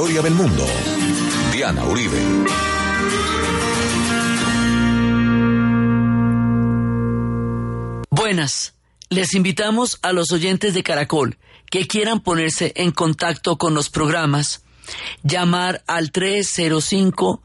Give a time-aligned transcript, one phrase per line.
[0.00, 0.66] del mundo.
[1.52, 2.16] Diana Uribe.
[8.08, 8.72] Buenas.
[9.10, 11.36] Les invitamos a los oyentes de Caracol
[11.70, 14.64] que quieran ponerse en contacto con los programas,
[15.22, 17.42] llamar al 305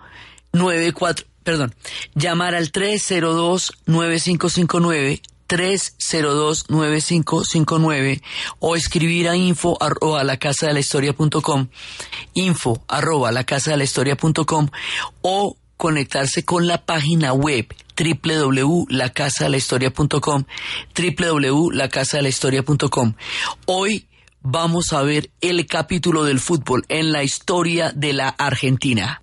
[0.53, 1.75] 94 perdón,
[2.15, 8.21] llamar al 302 9559 302-9559
[8.59, 10.82] o escribir a info arroba la casa de la
[12.33, 13.83] info arroba la casa de la
[15.21, 17.66] o conectarse con la página web
[17.97, 20.43] www.lacasadelahistoria.com
[20.96, 23.14] www.lacasadelahistoria.com
[23.66, 24.07] Hoy
[24.41, 29.19] vamos a ver el capítulo del fútbol en la historia de la Argentina.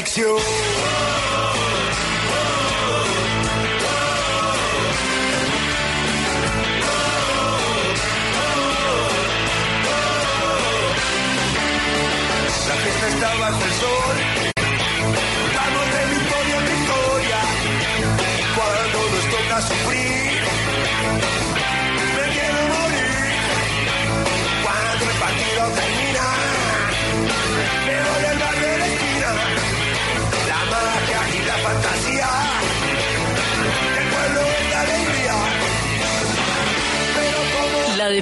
[0.00, 0.69] Mi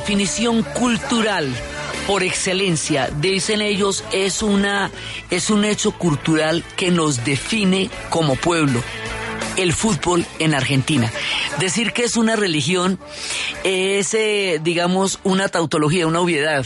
[0.08, 1.54] definición cultural
[2.06, 4.90] por excelencia, dicen ellos, es una
[5.28, 8.82] es un hecho cultural que nos define como pueblo.
[9.58, 11.12] El fútbol en Argentina.
[11.58, 12.98] Decir que es una religión
[13.64, 16.64] es, eh, digamos, una tautología, una obviedad,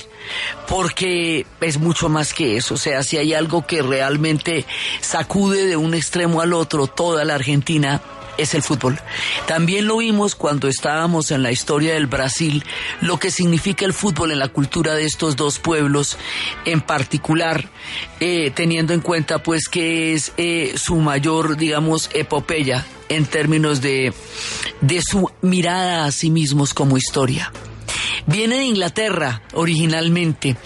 [0.68, 2.74] porque es mucho más que eso.
[2.74, 4.66] O sea, si hay algo que realmente
[5.00, 8.02] sacude de un extremo al otro toda la Argentina,
[8.38, 8.98] es el fútbol.
[9.46, 12.64] También lo vimos cuando estábamos en la historia del Brasil,
[13.00, 16.16] lo que significa el fútbol en la cultura de estos dos pueblos,
[16.64, 17.68] en particular,
[18.20, 24.12] eh, teniendo en cuenta pues que es eh, su mayor, digamos, epopeya en términos de,
[24.80, 27.52] de su mirada a sí mismos como historia.
[28.26, 30.56] Viene de Inglaterra originalmente.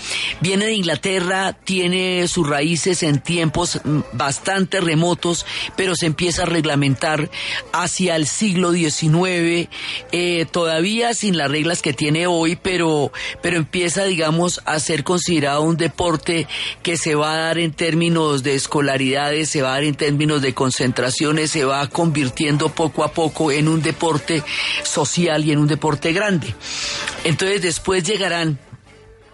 [0.41, 5.47] Viene de Inglaterra, tiene sus raíces en tiempos mm, bastante remotos,
[5.77, 7.31] pero se empieza a reglamentar
[7.73, 9.69] hacia el siglo XIX,
[10.13, 13.13] eh, todavía sin las reglas que tiene hoy, pero,
[13.43, 16.47] pero empieza, digamos, a ser considerado un deporte
[16.83, 20.43] que se va a dar en términos de escolaridades, se va a dar en términos
[20.43, 24.43] de concentraciones, se va convirtiendo poco a poco en un deporte
[24.83, 26.55] social y en un deporte grande.
[27.25, 28.59] Entonces después llegarán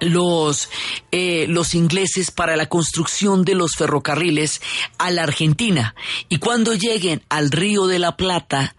[0.02, 0.68] los,
[1.12, 4.60] eh, los ingleses para la construcción de los ferrocarriles
[4.98, 5.94] a la Argentina.
[6.28, 8.74] Y cuando lleguen al Río de la Plata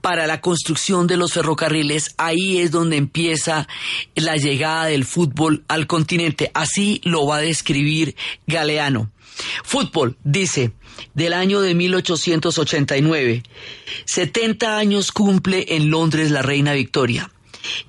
[0.00, 3.68] para la construcción de los ferrocarriles, ahí es donde empieza
[4.14, 6.50] la llegada del fútbol al continente.
[6.54, 9.10] Así lo va a describir Galeano.
[9.64, 10.72] Fútbol, dice,
[11.14, 13.42] del año de 1889.
[14.06, 17.30] 70 años cumple en Londres la Reina Victoria.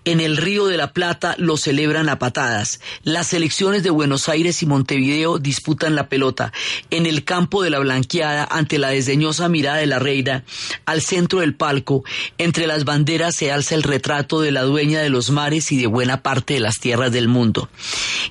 [0.05, 2.79] En el Río de la Plata lo celebran a patadas.
[3.03, 6.53] Las selecciones de Buenos Aires y Montevideo disputan la pelota.
[6.89, 10.43] En el campo de la Blanqueada, ante la desdeñosa mirada de la reina,
[10.85, 12.03] al centro del palco,
[12.37, 15.87] entre las banderas se alza el retrato de la dueña de los mares y de
[15.87, 17.69] buena parte de las tierras del mundo.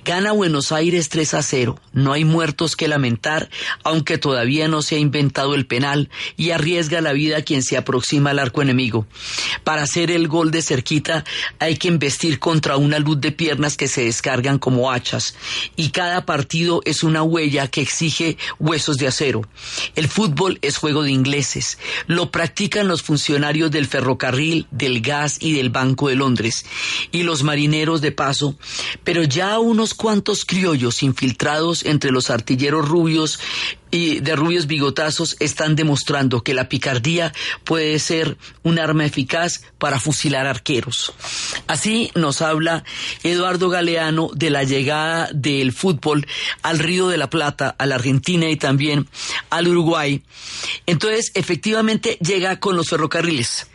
[0.04, 1.80] Gana Buenos Aires 3 a 0.
[1.92, 3.48] No hay muertos que lamentar,
[3.84, 8.30] aunque todavía no se ha inventado el penal y arriesga la vida quien se aproxima
[8.30, 9.06] al arco enemigo.
[9.64, 11.24] Para hacer el gol de cerquita
[11.58, 15.34] hay que investir contra una luz de piernas que se descargan como hachas
[15.76, 19.42] y cada partido es una huella que exige huesos de acero.
[19.94, 21.78] El fútbol es juego de ingleses.
[22.06, 26.64] Lo practican los funcionarios del ferrocarril, del gas y del Banco de Londres
[27.12, 28.56] y los marineros de paso,
[29.04, 33.38] pero ya unos cuantos criollos infiltrados entre los artilleros rubios
[33.90, 37.32] y de rubios bigotazos están demostrando que la picardía
[37.64, 41.12] puede ser un arma eficaz para fusilar arqueros.
[41.66, 42.84] Así nos habla
[43.22, 46.26] Eduardo Galeano de la llegada del fútbol
[46.62, 49.08] al Río de la Plata, a la Argentina y también
[49.50, 50.22] al Uruguay.
[50.86, 53.68] Entonces, efectivamente, llega con los ferrocarriles.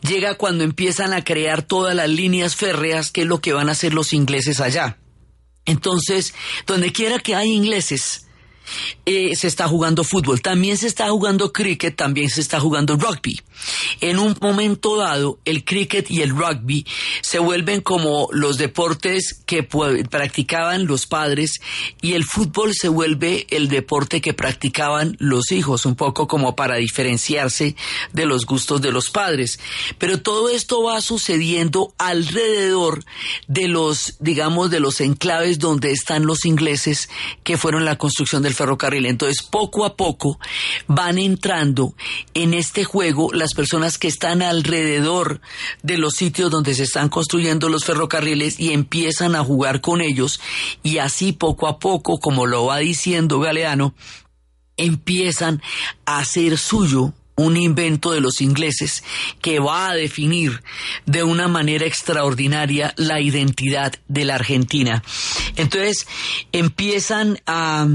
[0.00, 3.72] Llega cuando empiezan a crear todas las líneas férreas, que es lo que van a
[3.72, 4.98] hacer los ingleses allá.
[5.64, 6.32] Entonces,
[6.66, 8.25] donde quiera que hay ingleses,
[9.04, 13.40] eh, se está jugando fútbol, también se está jugando cricket, también se está jugando rugby.
[14.00, 16.86] En un momento dado, el cricket y el rugby
[17.22, 21.60] se vuelven como los deportes que practicaban los padres
[22.02, 26.76] y el fútbol se vuelve el deporte que practicaban los hijos, un poco como para
[26.76, 27.76] diferenciarse
[28.12, 29.58] de los gustos de los padres.
[29.98, 33.04] Pero todo esto va sucediendo alrededor
[33.46, 37.08] de los, digamos, de los enclaves donde están los ingleses
[37.44, 39.06] que fueron la construcción del ferrocarril.
[39.06, 40.38] Entonces, poco a poco
[40.86, 41.94] van entrando
[42.34, 45.40] en este juego las personas que están alrededor
[45.82, 50.40] de los sitios donde se están construyendo los ferrocarriles y empiezan a jugar con ellos
[50.82, 53.94] y así poco a poco, como lo va diciendo Galeano,
[54.76, 55.62] empiezan
[56.04, 59.04] a hacer suyo un invento de los ingleses
[59.40, 60.62] que va a definir
[61.04, 65.02] de una manera extraordinaria la identidad de la Argentina.
[65.56, 66.06] Entonces
[66.52, 67.86] empiezan a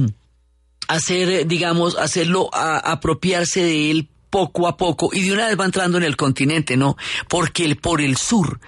[0.88, 5.60] hacer, eh, digamos, hacerlo, a, apropiarse de él poco a poco y de una vez
[5.60, 6.98] va entrando en el continente, ¿no?
[7.28, 8.60] Porque el, por el sur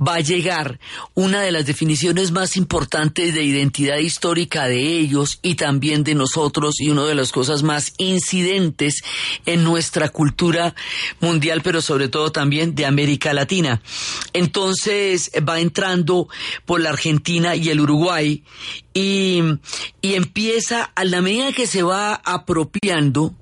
[0.00, 0.78] va a llegar
[1.14, 6.74] una de las definiciones más importantes de identidad histórica de ellos y también de nosotros
[6.78, 9.02] y una de las cosas más incidentes
[9.46, 10.74] en nuestra cultura
[11.20, 13.80] mundial, pero sobre todo también de América Latina.
[14.34, 16.28] Entonces va entrando
[16.66, 18.44] por la Argentina y el Uruguay
[18.92, 19.40] y,
[20.02, 23.34] y empieza a la medida que se va apropiando,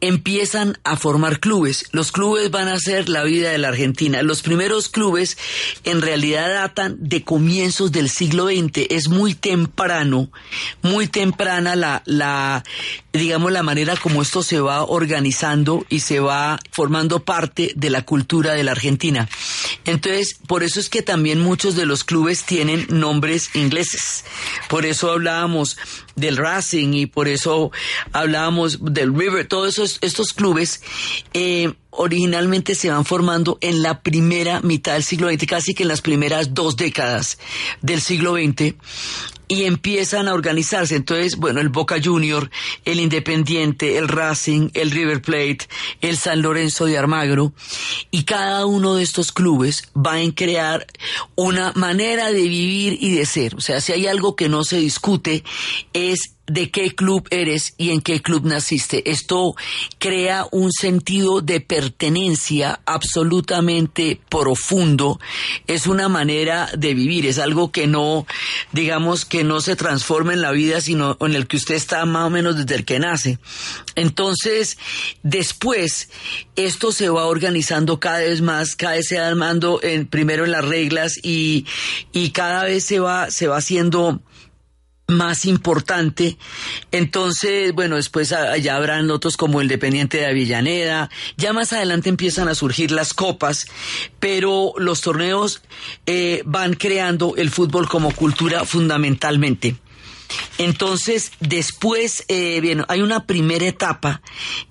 [0.00, 1.86] empiezan a formar clubes.
[1.92, 4.22] Los clubes van a ser la vida de la Argentina.
[4.22, 5.36] Los primeros clubes
[5.84, 8.86] en realidad datan de comienzos del siglo XX.
[8.90, 10.30] Es muy temprano,
[10.82, 12.64] muy temprana la,
[13.12, 18.02] digamos, la manera como esto se va organizando y se va formando parte de la
[18.02, 19.28] cultura de la Argentina.
[19.84, 24.24] Entonces, por eso es que también muchos de los clubes tienen nombres ingleses.
[24.68, 25.76] Por eso hablábamos
[26.16, 27.70] del Racing y por eso
[28.12, 30.82] hablábamos del River, todos esos, estos clubes
[31.32, 35.88] eh, originalmente se van formando en la primera mitad del siglo XX, casi que en
[35.88, 37.38] las primeras dos décadas
[37.82, 38.74] del siglo XX
[39.48, 40.96] y empiezan a organizarse.
[40.96, 42.50] Entonces, bueno, el Boca Junior,
[42.84, 45.68] el Independiente, el Racing, el River Plate,
[46.00, 47.52] el San Lorenzo de Armagro,
[48.10, 50.86] y cada uno de estos clubes va a crear
[51.34, 53.54] una manera de vivir y de ser.
[53.56, 55.44] O sea, si hay algo que no se discute
[55.92, 59.10] es de qué club eres y en qué club naciste.
[59.10, 59.54] Esto
[59.98, 65.18] crea un sentido de pertenencia absolutamente profundo.
[65.66, 68.26] Es una manera de vivir, es algo que no,
[68.72, 72.26] digamos, que no se transforma en la vida, sino en el que usted está más
[72.26, 73.38] o menos desde el que nace.
[73.94, 74.76] Entonces,
[75.22, 76.10] después,
[76.56, 80.50] esto se va organizando cada vez más, cada vez se va armando en, primero en
[80.50, 81.64] las reglas y,
[82.12, 84.20] y cada vez se va, se va haciendo
[85.06, 86.38] más importante.
[86.90, 91.10] Entonces, bueno, después allá habrán otros como el Dependiente de Avellaneda.
[91.36, 93.66] Ya más adelante empiezan a surgir las copas,
[94.18, 95.62] pero los torneos
[96.06, 99.76] eh, van creando el fútbol como cultura fundamentalmente.
[100.58, 104.22] Entonces, después, eh, bien, hay una primera etapa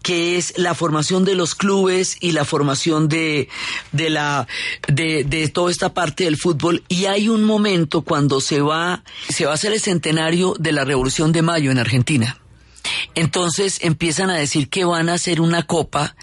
[0.02, 3.50] que es la formación de los clubes y la formación de,
[3.92, 4.48] de la,
[4.88, 6.84] de, de toda esta parte del fútbol.
[6.88, 10.86] Y hay un momento cuando se va, se va a hacer el centenario de la
[10.86, 12.40] Revolución de Mayo en Argentina.
[13.16, 16.16] Entonces empiezan a decir que van a hacer una copa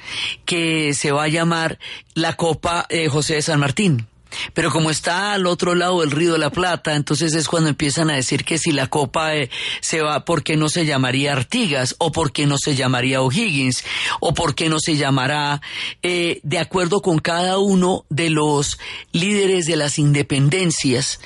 [0.45, 1.79] que se va a llamar
[2.15, 4.07] la Copa eh, José de San Martín.
[4.55, 8.11] Pero como está al otro lado del río de la Plata, entonces es cuando empiezan
[8.11, 11.95] a decir que si la copa eh, se va, ¿por qué no se llamaría Artigas?
[11.99, 13.85] ¿O por qué no se llamaría O'Higgins?
[14.21, 15.61] ¿O por qué no se llamará,
[16.03, 18.79] eh, de acuerdo con cada uno de los
[19.13, 21.21] líderes de las independencias,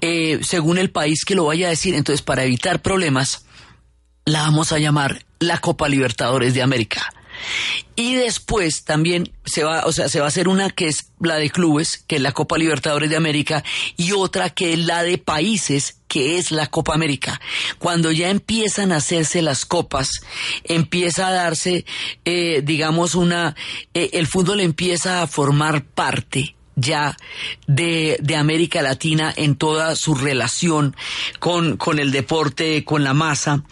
[0.00, 1.94] eh, según el país que lo vaya a decir?
[1.94, 3.44] Entonces, para evitar problemas,
[4.24, 7.12] la vamos a llamar la Copa Libertadores de América
[7.96, 11.36] Y después también se va, o sea, se va a hacer una que es la
[11.36, 13.62] de clubes, que es la Copa Libertadores de América,
[13.96, 17.40] y otra que es la de países, que es la Copa América.
[17.78, 20.08] Cuando ya empiezan a hacerse las copas,
[20.64, 21.84] empieza a darse,
[22.24, 23.54] eh, digamos, una,
[23.94, 27.16] eh, el fútbol empieza a formar parte ya
[27.66, 30.96] de, de, América Latina en toda su relación
[31.38, 33.62] con, con el deporte, con la masa.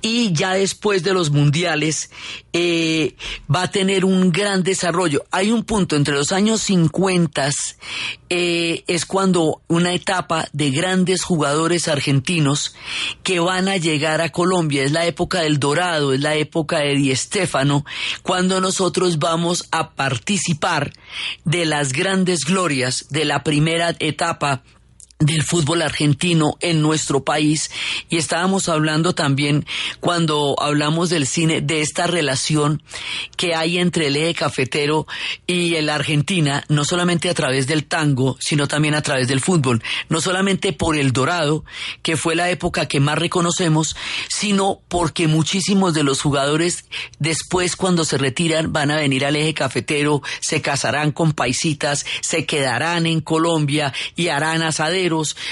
[0.00, 2.10] Y ya después de los mundiales
[2.52, 3.14] eh,
[3.54, 5.24] va a tener un gran desarrollo.
[5.30, 7.50] Hay un punto entre los años 50
[8.28, 12.74] eh, es cuando una etapa de grandes jugadores argentinos
[13.22, 14.84] que van a llegar a Colombia.
[14.84, 17.84] Es la época del Dorado, es la época de Di Stéfano,
[18.22, 20.92] cuando nosotros vamos a participar
[21.44, 24.62] de las grandes glorias de la primera etapa
[25.26, 27.70] del fútbol argentino en nuestro país.
[28.08, 29.66] Y estábamos hablando también
[30.00, 32.82] cuando hablamos del cine de esta relación
[33.36, 35.06] que hay entre el eje cafetero
[35.46, 39.82] y la Argentina no solamente a través del tango sino también a través del fútbol.
[40.08, 41.64] No solamente por el dorado
[42.02, 43.96] que fue la época que más reconocemos
[44.28, 46.84] sino porque muchísimos de los jugadores
[47.18, 52.46] después cuando se retiran van a venir al eje cafetero se casarán con paisitas se
[52.46, 54.62] quedarán en Colombia y harán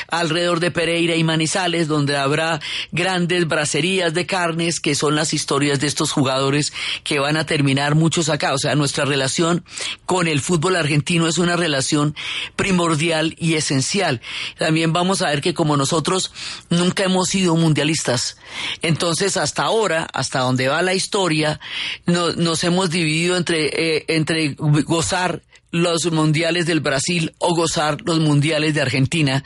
[0.08, 2.60] alrededor de Pereira y Manizales, donde habrá
[2.92, 6.72] grandes bracerías de carnes, que son las historias de estos jugadores
[7.04, 8.54] que van a terminar muchos acá.
[8.54, 9.64] O sea, nuestra relación
[10.06, 12.14] con el fútbol argentino es una relación
[12.56, 14.20] primordial y esencial.
[14.58, 16.32] También vamos a ver que como nosotros
[16.70, 18.36] nunca hemos sido mundialistas,
[18.82, 21.60] entonces hasta ahora, hasta donde va la historia,
[22.06, 28.74] nos hemos dividido entre, eh, entre gozar los mundiales del Brasil o gozar los mundiales
[28.74, 29.44] de Argentina,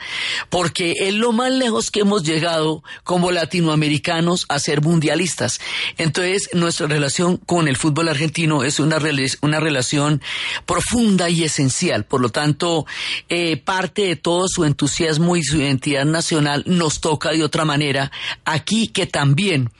[0.49, 5.59] porque es lo más lejos que hemos llegado como latinoamericanos a ser mundialistas.
[5.97, 8.97] Entonces, nuestra relación con el fútbol argentino es una,
[9.41, 10.21] una relación
[10.65, 12.05] profunda y esencial.
[12.05, 12.85] Por lo tanto,
[13.29, 18.11] eh, parte de todo su entusiasmo y su identidad nacional nos toca de otra manera
[18.45, 19.71] aquí que también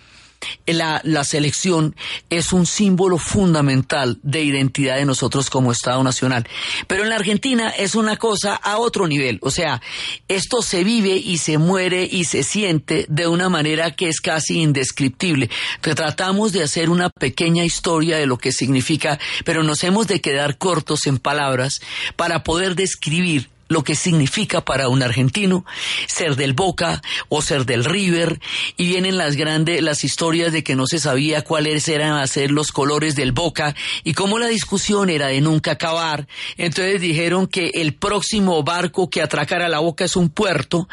[0.65, 1.95] la, selección
[2.29, 6.47] es un símbolo fundamental de identidad de nosotros como Estado Nacional.
[6.87, 9.39] Pero en la Argentina es una cosa a otro nivel.
[9.41, 9.81] O sea,
[10.27, 14.61] esto se vive y se muere y se siente de una manera que es casi
[14.61, 15.49] indescriptible.
[15.81, 20.57] tratamos de hacer una pequeña historia de lo que significa, pero nos hemos de quedar
[20.57, 21.81] cortos en palabras
[22.15, 25.65] para poder describir lo que significa para un argentino
[26.07, 28.39] ser del Boca o ser del River.
[28.77, 32.51] Y vienen las grandes las historias de que no se sabía cuáles eran a ser
[32.51, 36.27] los colores del Boca y cómo la discusión era de nunca acabar.
[36.57, 40.87] Entonces dijeron que el próximo barco que atracara la Boca es un puerto.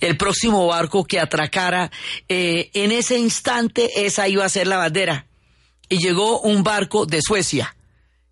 [0.00, 1.90] El próximo barco que atracara
[2.28, 5.26] eh, en ese instante esa iba a ser la bandera.
[5.88, 7.74] Y llegó un barco de Suecia.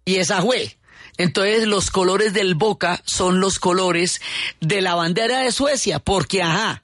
[0.04, 0.76] Y esa fue
[1.18, 4.20] entonces los colores del Boca son los colores
[4.60, 6.82] de la bandera de Suecia, porque ajá,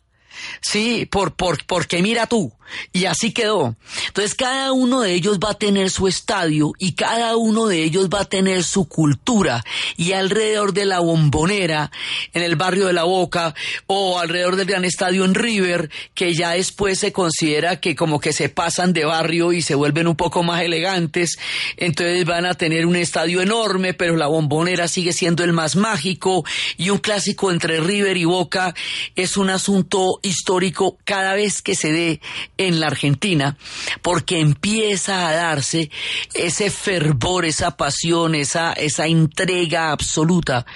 [0.60, 2.52] sí, por, por, porque mira tú,
[2.92, 3.76] y así quedó.
[4.08, 8.08] Entonces cada uno de ellos va a tener su estadio y cada uno de ellos
[8.08, 9.64] va a tener su cultura.
[9.96, 11.90] Y alrededor de la bombonera,
[12.32, 13.54] en el barrio de la Boca,
[13.86, 18.32] o alrededor del gran estadio en River, que ya después se considera que como que
[18.32, 21.38] se pasan de barrio y se vuelven un poco más elegantes,
[21.76, 26.44] entonces van a tener un estadio enorme, pero la bombonera sigue siendo el más mágico
[26.76, 28.74] y un clásico entre River y Boca
[29.14, 32.20] es un asunto histórico cada vez que se dé
[32.66, 33.56] en la Argentina,
[34.02, 35.90] porque empieza a darse
[36.34, 40.66] ese fervor, esa pasión, esa, esa entrega absoluta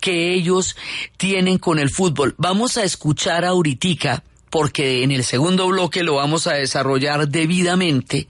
[0.00, 0.76] que ellos
[1.16, 2.34] tienen con el fútbol.
[2.38, 8.28] Vamos a escuchar a Uritica porque en el segundo bloque lo vamos a desarrollar debidamente,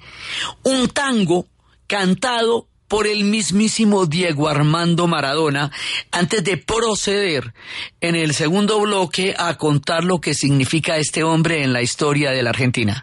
[0.62, 1.48] un tango
[1.86, 5.72] cantado por el mismísimo Diego Armando Maradona
[6.12, 7.52] antes de proceder
[8.00, 12.44] en el segundo bloque a contar lo que significa este hombre en la historia de
[12.44, 13.02] la Argentina.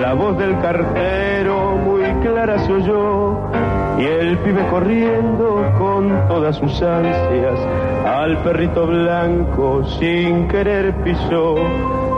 [0.00, 6.82] La voz del cartero muy clara se oyó y el pibe corriendo con todas sus
[6.82, 7.58] ansias
[8.06, 11.56] al perrito blanco sin querer pisó.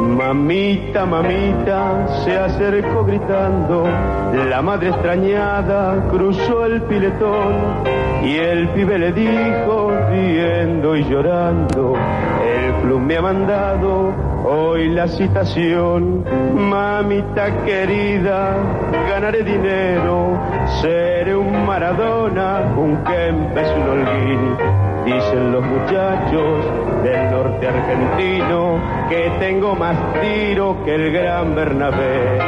[0.03, 3.87] Mamita, mamita, se acercó gritando,
[4.49, 7.55] la madre extrañada cruzó el piletón
[8.25, 11.95] y el pibe le dijo, riendo y llorando,
[12.45, 14.13] el club me ha mandado
[14.45, 16.25] hoy la citación,
[16.55, 18.57] mamita querida,
[19.09, 20.37] ganaré dinero,
[20.81, 21.32] seré
[21.83, 24.57] Maradona, un Kempes, un Holguín,
[25.05, 26.65] dicen los muchachos
[27.03, 32.39] del norte argentino, que tengo más tiro que el gran Bernabé.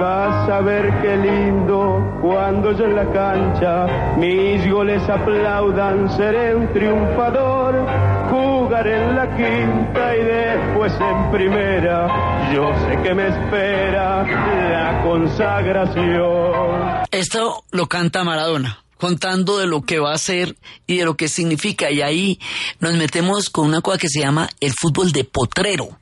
[0.00, 3.86] Vas a ver qué lindo cuando yo en la cancha
[4.18, 7.86] mis goles aplaudan, seré un triunfador.
[8.28, 12.08] Jugar en la quinta y después en primera,
[12.52, 16.69] yo sé que me espera la consagración.
[17.10, 21.28] Esto lo canta Maradona contando de lo que va a ser y de lo que
[21.28, 21.90] significa.
[21.90, 22.38] Y ahí
[22.80, 25.98] nos metemos con una cosa que se llama el fútbol de potrero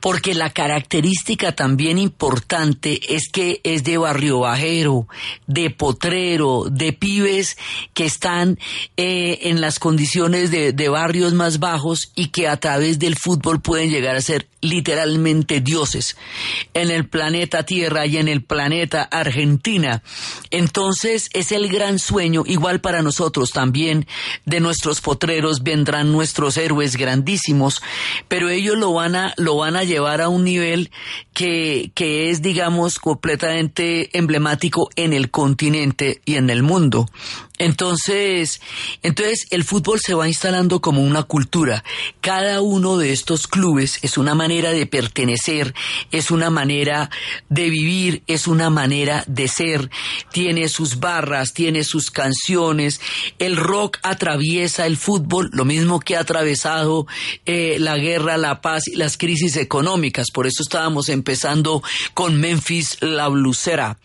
[0.00, 5.08] porque la característica también importante es que es de barrio bajero,
[5.46, 7.56] de potrero, de pibes
[7.92, 8.58] que están
[8.96, 13.60] eh, en las condiciones de, de barrios más bajos y que a través del fútbol
[13.60, 16.16] pueden llegar a ser literalmente dioses
[16.72, 20.02] en el planeta Tierra y en el planeta Argentina.
[20.50, 24.06] Entonces es el gran sueño, igual para nosotros también,
[24.44, 27.82] de nuestros potreros vendrán nuestros héroes grandísimos,
[28.28, 30.90] pero ellos lo van a, lo van a llevar a un nivel
[31.32, 37.06] que, que es, digamos, completamente emblemático en el continente y en el mundo.
[37.56, 38.60] Entonces,
[39.04, 41.84] entonces el fútbol se va instalando como una cultura.
[42.20, 45.72] Cada uno de estos clubes es una manera de pertenecer,
[46.10, 47.10] es una manera
[47.48, 49.88] de vivir, es una manera de ser.
[50.32, 53.00] Tiene sus barras, tiene sus canciones.
[53.38, 57.06] El rock atraviesa el fútbol, lo mismo que ha atravesado
[57.46, 60.32] eh, la guerra, la paz y las crisis económicas.
[60.32, 61.84] Por eso estábamos empezando
[62.14, 63.96] con Memphis la blusera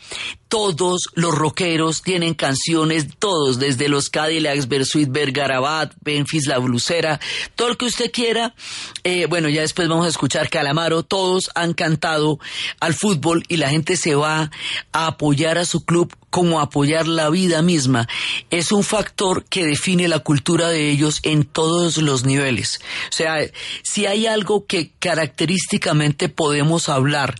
[0.49, 7.19] todos los rockeros tienen canciones, todos, desde los Cadillacs, Bersuit, Bergarabat, Benfis, La Blusera,
[7.55, 8.55] todo lo que usted quiera.
[9.03, 12.39] Eh, bueno, ya después vamos a escuchar Calamaro, todos han cantado
[12.79, 14.49] al fútbol y la gente se va
[14.91, 18.07] a apoyar a su club como apoyar la vida misma.
[18.49, 22.79] Es un factor que define la cultura de ellos en todos los niveles.
[23.09, 23.37] O sea,
[23.83, 27.35] si hay algo que característicamente podemos hablar,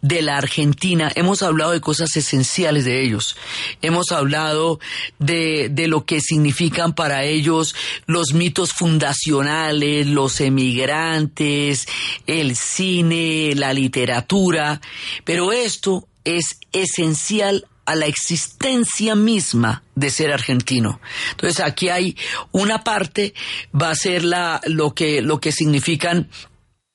[0.00, 3.36] de la Argentina, hemos hablado de cosas esenciales de ellos,
[3.82, 4.80] hemos hablado
[5.18, 7.74] de, de lo que significan para ellos
[8.06, 11.86] los mitos fundacionales, los emigrantes,
[12.26, 14.80] el cine, la literatura,
[15.24, 21.00] pero esto es esencial a la existencia misma de ser argentino.
[21.32, 22.16] Entonces aquí hay
[22.52, 23.34] una parte
[23.74, 26.28] va a ser la lo que lo que significan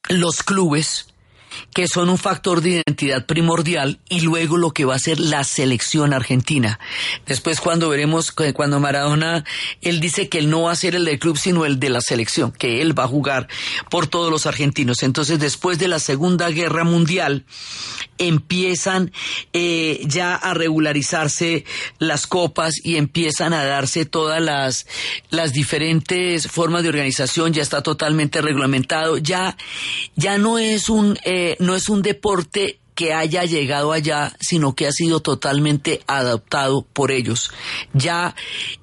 [0.10, 1.09] los clubes
[1.74, 5.44] que son un factor de identidad primordial y luego lo que va a ser la
[5.44, 6.80] selección argentina.
[7.26, 9.44] Después cuando veremos, cuando Maradona,
[9.82, 12.02] él dice que él no va a ser el del club, sino el de la
[12.02, 13.48] selección, que él va a jugar
[13.90, 15.04] por todos los argentinos.
[15.04, 17.46] Entonces después de la Segunda Guerra Mundial,
[18.20, 19.12] empiezan
[19.54, 21.66] eh, ya a regularizarse
[21.98, 24.86] las copas y empiezan a darse todas las,
[25.32, 29.58] las diferentes formas de organización, ya está totalmente reglamentado, ya,
[30.16, 34.86] ya no es un, eh, no es un deporte que haya llegado allá, sino que
[34.86, 37.52] ha sido totalmente adaptado por ellos.
[37.94, 38.36] Ya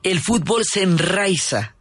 [0.03, 1.77] el fútbol se enraiza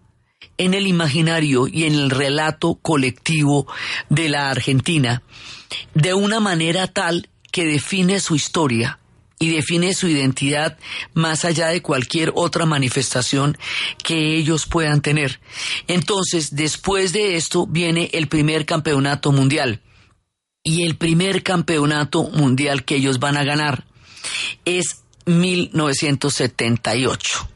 [0.57, 3.67] en el imaginario y en el relato colectivo
[4.09, 5.23] de la Argentina
[5.93, 8.99] de una manera tal que define su historia
[9.39, 10.77] y define su identidad
[11.13, 13.57] más allá de cualquier otra manifestación
[14.03, 15.39] que ellos puedan tener.
[15.87, 19.81] Entonces, después de esto viene el primer campeonato mundial.
[20.67, 23.85] Y el primer campeonato mundial que ellos van a ganar
[24.65, 27.47] es 1978.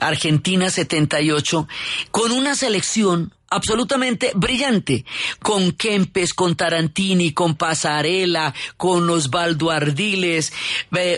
[0.00, 1.68] Argentina 78,
[2.10, 5.04] con una selección absolutamente brillante,
[5.40, 10.52] con Kempes, con Tarantini, con Pasarela, con Osvaldo Ardiles,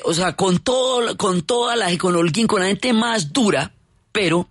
[0.05, 3.73] o sea, con todo, con toda la, con Holguín, con la gente más dura,
[4.13, 4.47] pero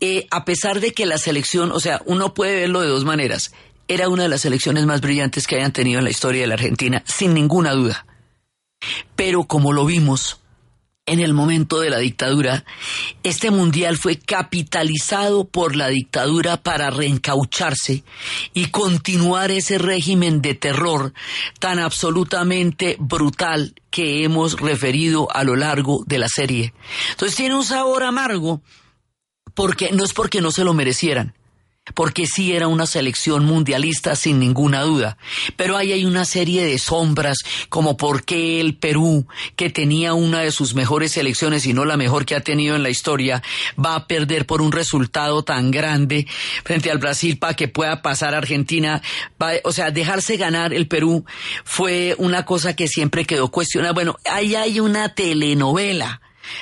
[0.00, 3.52] eh, a pesar de que la selección, o sea, uno puede verlo de dos maneras,
[3.88, 6.54] era una de las selecciones más brillantes que hayan tenido en la historia de la
[6.54, 8.06] Argentina, sin ninguna duda.
[9.16, 10.40] Pero como lo vimos,
[11.08, 12.64] en el momento de la dictadura,
[13.22, 18.04] este mundial fue capitalizado por la dictadura para reencaucharse
[18.52, 21.14] y continuar ese régimen de terror
[21.58, 26.74] tan absolutamente brutal que hemos referido a lo largo de la serie.
[27.12, 28.60] Entonces tiene un sabor amargo
[29.54, 31.34] porque no es porque no se lo merecieran,
[31.94, 35.18] porque sí era una selección mundialista sin ninguna duda.
[35.56, 40.40] Pero ahí hay una serie de sombras, como por qué el Perú, que tenía una
[40.40, 43.42] de sus mejores selecciones y no la mejor que ha tenido en la historia,
[43.82, 46.26] va a perder por un resultado tan grande
[46.64, 49.02] frente al Brasil para que pueda pasar a Argentina.
[49.64, 51.24] o sea, dejarse ganar el Perú
[51.64, 53.92] fue una cosa que siempre quedó cuestionada.
[53.92, 56.20] Bueno, ahí hay una telenovela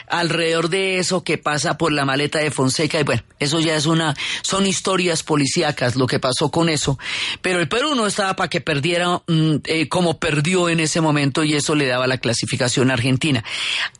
[0.09, 3.87] alrededor de eso que pasa por la maleta de Fonseca y bueno, eso ya es
[3.87, 6.99] una, son historias policíacas lo que pasó con eso,
[7.43, 11.45] pero el Perú no estaba para que perdiera mm, eh, como perdió en ese momento
[11.45, 13.45] y eso le daba la clasificación Argentina.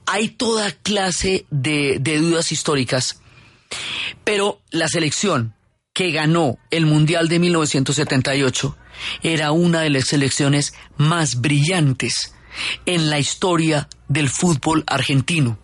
[0.07, 3.21] Hay toda clase de dudas históricas,
[4.25, 5.55] pero la selección
[5.93, 8.77] que ganó el Mundial de 1978
[9.23, 12.35] era una de las selecciones más brillantes
[12.85, 15.59] en la historia del fútbol argentino.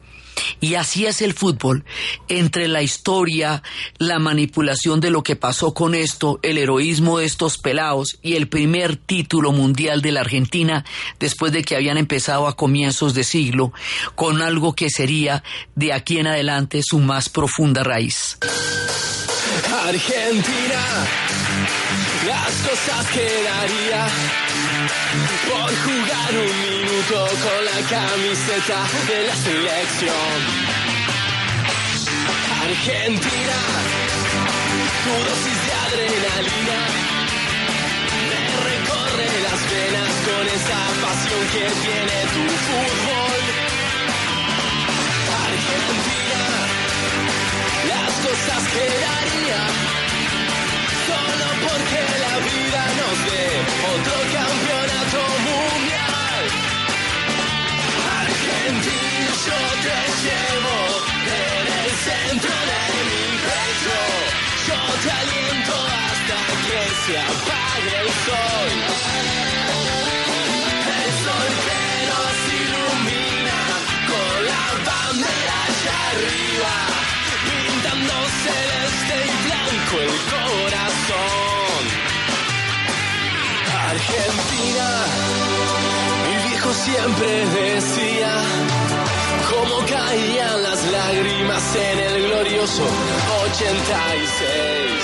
[0.61, 1.85] Y así es el fútbol,
[2.29, 3.63] entre la historia,
[3.99, 8.49] la manipulación de lo que pasó con esto, el heroísmo de estos pelados y el
[8.49, 10.85] primer título mundial de la Argentina
[11.19, 13.73] después de que habían empezado a comienzos de siglo
[14.15, 15.43] con algo que sería
[15.75, 18.39] de aquí en adelante su más profunda raíz.
[19.85, 20.81] Argentina,
[22.27, 24.07] las cosas que daría
[25.49, 30.37] por jugar un minuto con la camiseta de la selección.
[32.63, 33.59] Argentina,
[35.05, 36.81] tu dosis de adrenalina
[38.31, 43.41] me recorre las venas con esa pasión que tiene tu fútbol.
[45.49, 46.45] Argentina,
[47.93, 49.92] las cosas que daría
[51.65, 53.47] porque la vida nos dé
[53.95, 56.43] otro campeonato mundial.
[58.23, 60.77] Argentina, yo te llevo
[61.41, 63.99] en el centro de mi pecho.
[64.69, 67.62] Yo te aliento hasta que se apague
[86.85, 88.33] siempre decía
[89.51, 92.83] cómo caían las lágrimas en el glorioso
[93.45, 95.03] 86.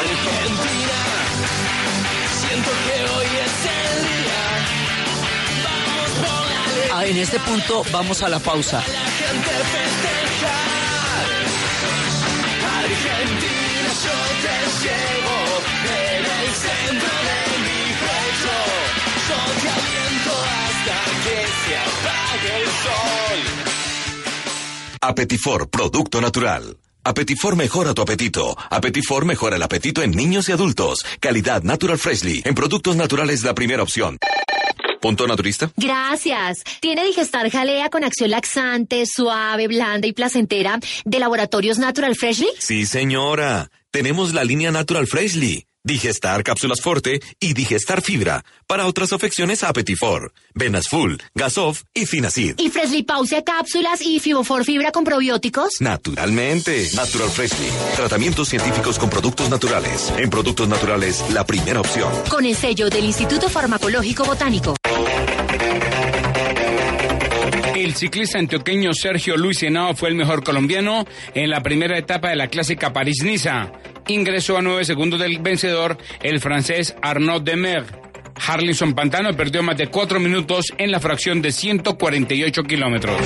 [0.00, 1.00] Argentina,
[2.40, 4.42] siento que hoy es el día.
[5.64, 6.42] Vamos por
[6.90, 8.78] la Ah, en este punto vamos a la pausa.
[8.78, 10.19] la gente
[22.38, 23.40] el sol.
[25.00, 26.76] Apetifor, producto natural.
[27.02, 28.56] Apetifor mejora tu apetito.
[28.70, 31.04] Apetifor mejora el apetito en niños y adultos.
[31.18, 32.42] Calidad Natural Freshly.
[32.44, 34.18] En productos naturales la primera opción.
[35.00, 35.70] ¿Punto naturista?
[35.76, 36.62] Gracias.
[36.80, 42.48] Tiene Digestar Jalea con acción laxante, suave, blanda y placentera de Laboratorios Natural Freshly.
[42.58, 43.70] Sí, señora.
[43.90, 45.66] Tenemos la línea Natural Freshly.
[45.82, 48.44] Digestar cápsulas Forte y Digestar Fibra.
[48.66, 50.32] Para otras afecciones, Apetifor.
[50.54, 52.56] Venas Full, Gasof y Finacid.
[52.58, 55.80] Y Freshly Pause cápsulas y Fibofor Fibra con probióticos.
[55.80, 56.86] Naturalmente.
[56.94, 57.68] Natural Freshly.
[57.96, 60.12] Tratamientos científicos con productos naturales.
[60.18, 62.12] En productos naturales, la primera opción.
[62.28, 64.74] Con el sello del Instituto Farmacológico Botánico.
[67.74, 72.36] El ciclista antioqueño Sergio Luis Henao fue el mejor colombiano en la primera etapa de
[72.36, 73.72] la clásica París-Niza.
[74.10, 77.84] Ingresó a nueve segundos del vencedor, el francés Arnaud Demer.
[78.44, 83.20] Harlinson Pantano perdió más de cuatro minutos en la fracción de 148 kilómetros.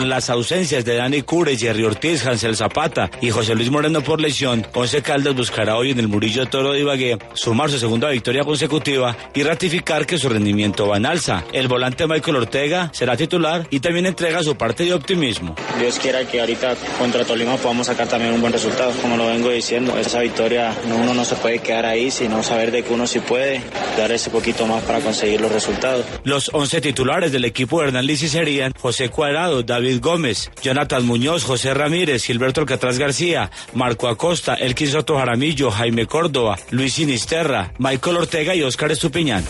[0.00, 4.18] Con las ausencias de Dani Cure, Jerry Ortiz, Hansel Zapata y José Luis Moreno por
[4.18, 8.42] lesión, Once Caldas buscará hoy en el Murillo Toro de Ibagué sumar su segunda victoria
[8.42, 11.44] consecutiva y ratificar que su rendimiento va en alza.
[11.52, 15.54] El volante Michael Ortega será titular y también entrega su parte de optimismo.
[15.78, 18.92] Dios quiera que ahorita contra Tolima podamos sacar también un buen resultado.
[19.02, 22.70] Como lo vengo diciendo, esa victoria no- uno no se puede quedar ahí, sino saber
[22.70, 23.60] de que uno sí puede
[23.98, 26.06] dar ese poquito más para conseguir los resultados.
[26.24, 31.42] Los 11 titulares del equipo de Hernán Lisi serían José Cuadrado, David Gómez, Jonathan Muñoz,
[31.42, 38.18] José Ramírez, Gilberto Alcatraz García, Marco Acosta, Elkin Soto Jaramillo, Jaime Córdoba, Luis Sinisterra, Michael
[38.18, 39.44] Ortega y Óscar Estupiñán.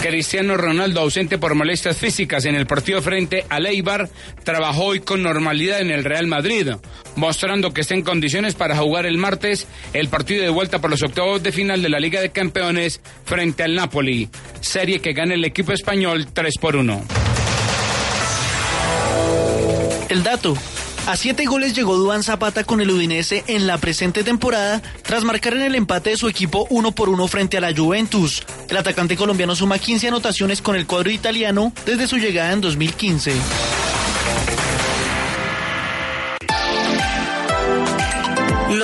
[0.00, 4.08] Cristiano Ronaldo, ausente por molestias físicas en el partido frente a Eibar,
[4.44, 6.70] trabajó hoy con normalidad en el Real Madrid,
[7.16, 11.02] mostrando que está en condiciones para jugar el martes el partido de vuelta por los
[11.02, 15.44] octavos de final de la Liga de Campeones frente al Napoli, serie que gana el
[15.44, 17.27] equipo español 3 por 1.
[20.22, 20.56] Dato.
[21.06, 25.54] A siete goles llegó Duan Zapata con el Udinese en la presente temporada tras marcar
[25.54, 28.42] en el empate de su equipo uno por uno frente a la Juventus.
[28.68, 33.32] El atacante colombiano suma 15 anotaciones con el cuadro italiano desde su llegada en 2015.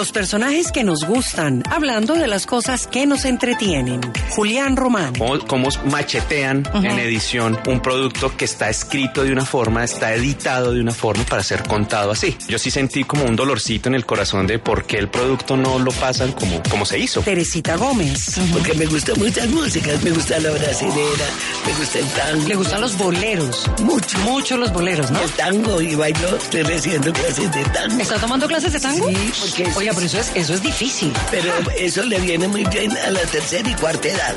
[0.05, 4.03] Los personajes que nos gustan, hablando de las cosas que nos entretienen.
[4.33, 5.15] Julián Román.
[5.17, 6.85] Cómo, cómo machetean Ujú.
[6.85, 11.25] en edición un producto que está escrito de una forma, está editado de una forma
[11.25, 12.37] para ser contado así.
[12.49, 15.79] Yo sí sentí como un dolorcito en el corazón de por qué el producto no
[15.79, 17.23] lo pasan como, como se hizo.
[17.23, 18.39] Teresita Gómez.
[18.53, 21.25] Porque me gustan muchas músicas, me gusta la brasilera,
[21.67, 22.49] me gusta el tango.
[22.49, 23.71] Le gustan los boleros.
[23.81, 24.19] Mucho.
[24.19, 25.19] Mucho los boleros, ¿no?
[25.23, 28.03] El tango y bailo, estoy recibiendo clases de tango.
[28.03, 29.09] ¿Está tomando clases de tango?
[29.09, 31.13] Sí, porque Oiga, pero eso es, eso es difícil.
[31.31, 34.35] Pero eso le viene muy bien a la tercera y cuarta edad.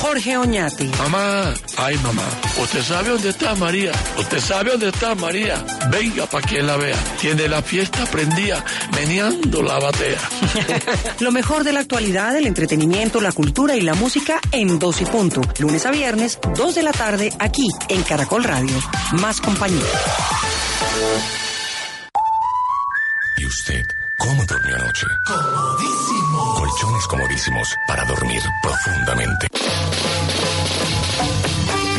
[0.00, 0.84] Jorge Oñate.
[0.98, 2.24] Mamá, ay mamá,
[2.60, 3.92] ¿usted sabe dónde está María?
[4.18, 5.64] ¿Usted sabe dónde está María?
[5.90, 6.96] Venga para que la vea.
[7.20, 10.20] Tiene la fiesta prendida, meneando la batea.
[11.20, 15.04] Lo mejor de la actualidad, el entretenimiento, la cultura y la música en dos y
[15.04, 15.40] punto.
[15.58, 18.76] Lunes a viernes, 2 de la tarde, aquí en Caracol Radio.
[19.12, 19.82] Más compañía.
[23.38, 25.06] ¿Y usted cómo durmió anoche?
[25.26, 26.54] Comodísimo.
[26.54, 29.48] Colchones comodísimos para dormir profundamente.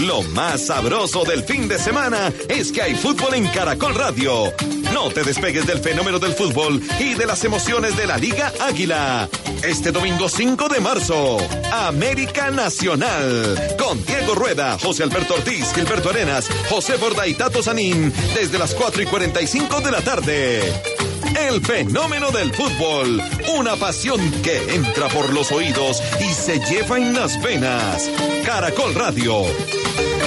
[0.02, 4.54] Lo más sabroso del fin de semana es que hay fútbol en Caracol Radio.
[4.94, 9.30] No te despegues del fenómeno del fútbol y de las emociones de la Liga Águila.
[9.62, 11.38] Este domingo 5 de marzo,
[11.72, 13.76] América Nacional.
[13.78, 18.14] Con Diego Rueda, José Alberto Ortiz, Gilberto Arenas, José Borda y Tato Sanín.
[18.34, 21.03] Desde las 4 y 45 de la tarde.
[21.39, 23.22] El fenómeno del fútbol.
[23.58, 28.10] Una pasión que entra por los oídos y se lleva en las venas.
[28.46, 29.43] Caracol Radio.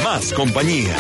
[0.05, 0.97] Más compañía.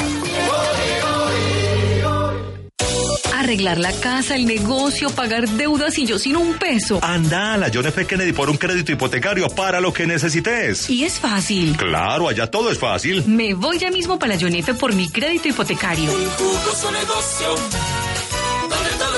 [3.34, 6.98] Arreglar la casa, el negocio, pagar deudas y yo sin un peso.
[7.02, 8.04] Anda a la John F.
[8.04, 10.90] Kennedy por un crédito hipotecario para lo que necesites.
[10.90, 11.76] Y es fácil.
[11.76, 13.24] Claro, allá todo es fácil.
[13.26, 14.74] Me voy ya mismo para la John F.
[14.74, 16.10] por mi crédito hipotecario.
[16.10, 17.54] Jugoso negocio,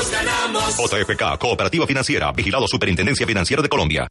[0.08, 0.76] todos ganamos.
[0.76, 4.06] JFK, Cooperativa Financiera, Vigilado Superintendencia Financiera de Colombia.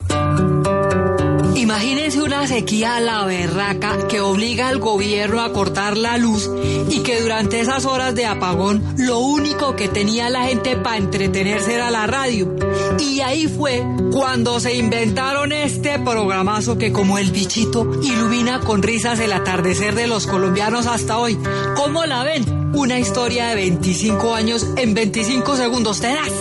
[1.55, 6.49] Imagínense una sequía a la berraca que obliga al gobierno a cortar la luz
[6.89, 11.73] y que durante esas horas de apagón lo único que tenía la gente para entretenerse
[11.73, 12.55] era la radio.
[12.99, 19.19] Y ahí fue cuando se inventaron este programazo que como el bichito ilumina con risas
[19.19, 21.37] el atardecer de los colombianos hasta hoy.
[21.75, 22.56] ¿Cómo la ven?
[22.73, 25.99] Una historia de 25 años en 25 segundos.
[25.99, 26.31] ¿Te das?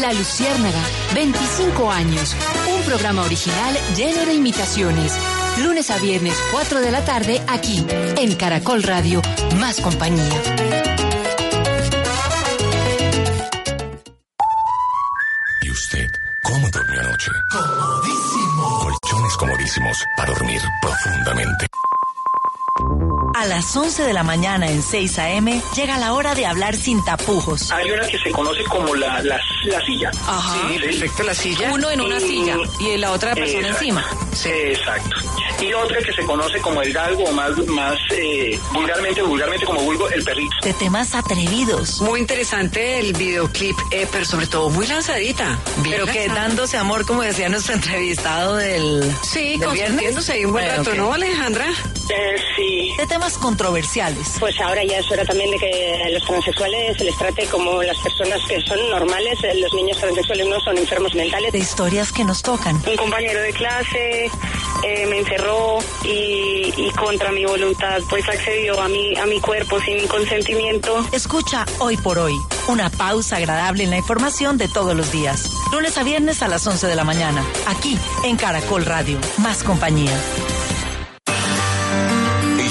[0.00, 0.80] La Luciérnaga,
[1.14, 2.34] 25 años.
[2.74, 5.12] Un programa original lleno de imitaciones.
[5.62, 7.84] Lunes a viernes, 4 de la tarde, aquí,
[8.16, 9.20] en Caracol Radio.
[9.58, 10.42] Más compañía.
[15.62, 16.06] ¿Y usted
[16.42, 17.30] cómo durmió anoche?
[17.52, 18.78] Comodísimo.
[18.80, 21.66] Colchones comodísimos para dormir profundamente.
[23.34, 25.62] A las 11 de la mañana en 6 a.m.
[25.76, 27.70] llega la hora de hablar sin tapujos.
[27.70, 30.10] Hay una que se conoce como la, la, la silla.
[30.26, 30.68] Ajá.
[30.68, 31.70] Sí, perfecto, la silla.
[31.72, 33.78] Uno en una Y- silla y la otra persona Exacto.
[33.84, 34.04] encima.
[34.44, 35.16] Exacto.
[35.62, 39.80] Y otra que se conoce como el galgo o más, más eh, vulgarmente, vulgarmente como
[39.82, 40.56] vulgo, el perrito.
[40.64, 42.00] De temas atrevidos.
[42.00, 45.58] Muy interesante el videoclip, eh, pero sobre todo muy lanzadita.
[45.82, 46.48] Bien Pero que lanzada.
[46.48, 49.14] dándose amor, como decía nuestro entrevistado del.
[49.22, 51.66] Sí, del consintiéndose ahí un buen rato, ¿no, Alejandra?
[52.56, 52.92] Sí.
[52.98, 54.36] De temas controversiales.
[54.38, 57.82] Pues ahora ya es hora también de que a los transexuales se les trate como
[57.82, 59.38] las personas que son normales.
[59.44, 61.52] Eh, Los niños transexuales no son enfermos mentales.
[61.52, 62.76] De historias que nos tocan.
[62.86, 64.30] Un compañero de clase
[64.84, 69.80] eh, me encerró y, y contra mi voluntad pues accedió a mi, a mi cuerpo
[69.80, 71.04] sin mi consentimiento.
[71.12, 72.34] Escucha Hoy por Hoy,
[72.68, 75.50] una pausa agradable en la información de todos los días.
[75.72, 79.18] Lunes a viernes a las 11 de la mañana, aquí en Caracol Radio.
[79.38, 80.12] Más compañía.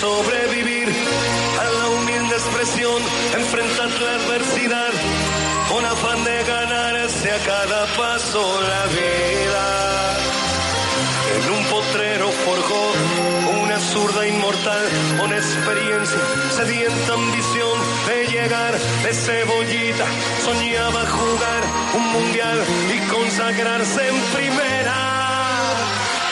[0.00, 0.88] Sobrevivir
[1.58, 3.02] a la humilde expresión,
[3.34, 4.92] enfrentar la adversidad,
[5.68, 10.16] con afán de ganarse a cada paso la vida.
[11.34, 12.82] En un potrero forjó
[13.60, 14.84] una zurda inmortal
[15.18, 16.20] con experiencia,
[16.56, 20.06] sedienta ambición de llegar de cebollita.
[20.44, 21.62] Soñaba jugar
[21.94, 22.58] un mundial
[22.94, 24.96] y consagrarse en primera.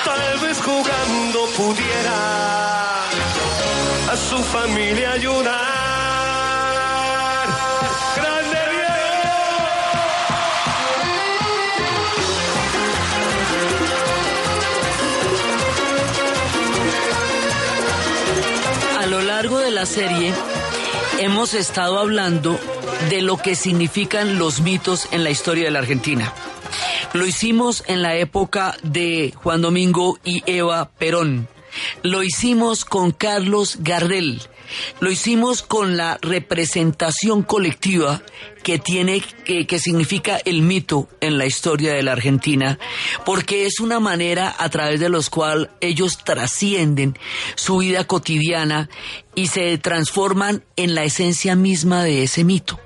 [0.05, 2.66] Tal vez jugando pudiera
[4.17, 5.57] su familia ayudar.
[8.17, 8.59] ¡Grande
[18.99, 20.33] A lo largo de la serie
[21.19, 22.59] hemos estado hablando
[23.11, 26.33] de lo que significan los mitos en la historia de la Argentina.
[27.13, 31.49] Lo hicimos en la época de Juan Domingo y Eva Perón.
[32.03, 34.43] Lo hicimos con Carlos Gardel.
[35.01, 38.23] Lo hicimos con la representación colectiva
[38.65, 42.79] que tiene, que, que significa el mito en la historia de la Argentina,
[43.25, 47.17] porque es una manera a través de los cual ellos trascienden
[47.55, 48.91] su vida cotidiana
[49.37, 52.81] y se transforman en la esencia misma de ese mito.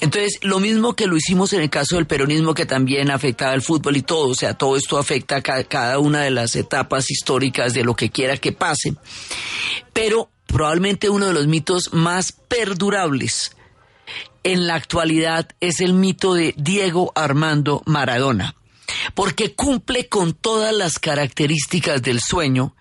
[0.00, 3.62] Entonces, lo mismo que lo hicimos en el caso del peronismo que también afectaba al
[3.62, 7.10] fútbol y todo, o sea, todo esto afecta a ca- cada una de las etapas
[7.10, 8.94] históricas de lo que quiera que pase.
[9.92, 13.54] Pero probablemente uno de los mitos más perdurables
[14.44, 18.54] en la actualidad es el mito de Diego Armando Maradona,
[19.14, 22.74] porque cumple con todas las características del sueño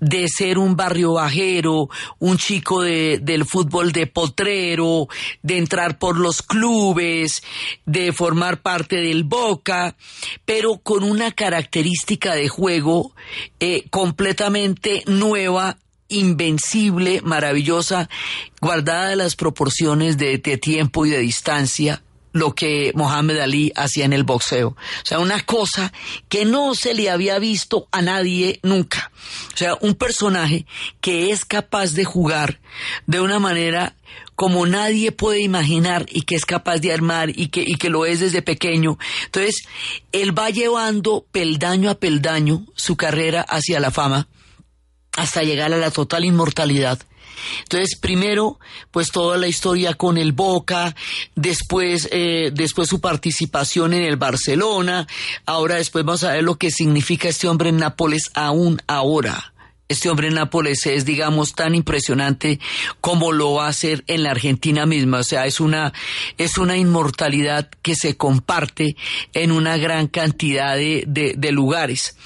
[0.00, 5.08] de ser un barrio bajero, un chico de- del fútbol de potrero,
[5.42, 7.42] de entrar por los clubes,
[7.86, 9.96] de formar parte del Boca,
[10.44, 13.14] pero con una característica de juego
[13.60, 15.78] eh, completamente nueva
[16.10, 18.08] invencible, maravillosa,
[18.60, 24.12] guardada las proporciones de, de tiempo y de distancia, lo que Mohamed Ali hacía en
[24.12, 24.68] el boxeo.
[24.68, 25.92] O sea, una cosa
[26.28, 29.10] que no se le había visto a nadie nunca.
[29.54, 30.66] O sea, un personaje
[31.00, 32.60] que es capaz de jugar
[33.06, 33.94] de una manera
[34.34, 38.06] como nadie puede imaginar y que es capaz de armar y que, y que lo
[38.06, 38.98] es desde pequeño.
[39.24, 39.64] Entonces,
[40.12, 44.28] él va llevando peldaño a peldaño su carrera hacia la fama
[45.16, 47.00] hasta llegar a la total inmortalidad.
[47.62, 48.58] Entonces, primero,
[48.90, 50.94] pues toda la historia con el Boca,
[51.34, 55.06] después, eh, después su participación en el Barcelona,
[55.46, 59.52] ahora después vamos a ver lo que significa este hombre en Nápoles aún ahora.
[59.88, 62.60] Este hombre en Nápoles es, digamos, tan impresionante
[63.00, 65.20] como lo va a ser en la Argentina misma.
[65.20, 65.94] O sea, es una,
[66.36, 68.96] es una inmortalidad que se comparte
[69.32, 72.18] en una gran cantidad de, de, de lugares.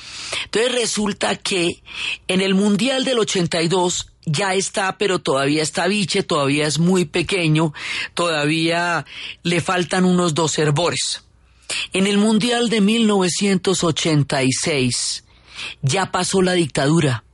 [0.44, 1.82] Entonces resulta que
[2.26, 7.74] en el Mundial del 82 ya está, pero todavía está biche, todavía es muy pequeño,
[8.14, 9.04] todavía
[9.42, 11.24] le faltan unos dos hervores.
[11.92, 15.24] En el Mundial de 1986
[15.82, 17.24] ya pasó la dictadura.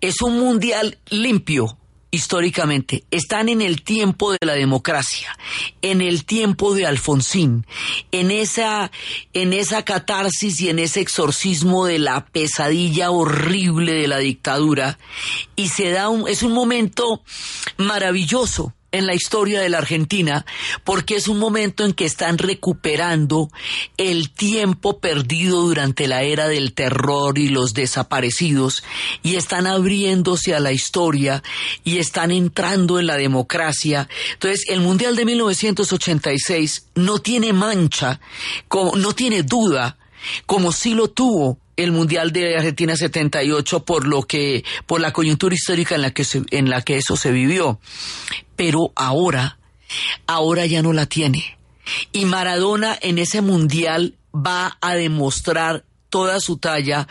[0.00, 1.76] Es un mundial limpio
[2.10, 3.04] históricamente.
[3.10, 5.36] Están en el tiempo de la democracia,
[5.82, 7.66] en el tiempo de Alfonsín,
[8.12, 8.90] en esa,
[9.32, 14.98] en esa catarsis y en ese exorcismo de la pesadilla horrible de la dictadura.
[15.56, 17.22] Y se da un, es un momento
[17.76, 20.46] maravilloso en la historia de la Argentina,
[20.84, 23.50] porque es un momento en que están recuperando
[23.96, 28.84] el tiempo perdido durante la era del terror y los desaparecidos,
[29.22, 31.42] y están abriéndose a la historia
[31.84, 34.08] y están entrando en la democracia.
[34.32, 38.20] Entonces, el Mundial de 1986 no tiene mancha,
[38.70, 39.96] no tiene duda,
[40.46, 45.54] como sí lo tuvo el Mundial de Argentina 78 por lo que por la coyuntura
[45.54, 47.78] histórica en la que se- en la que eso se vivió.
[48.56, 49.58] Pero ahora
[50.26, 51.56] ahora ya no la tiene.
[52.12, 57.06] Y Maradona en ese Mundial va a demostrar toda su talla,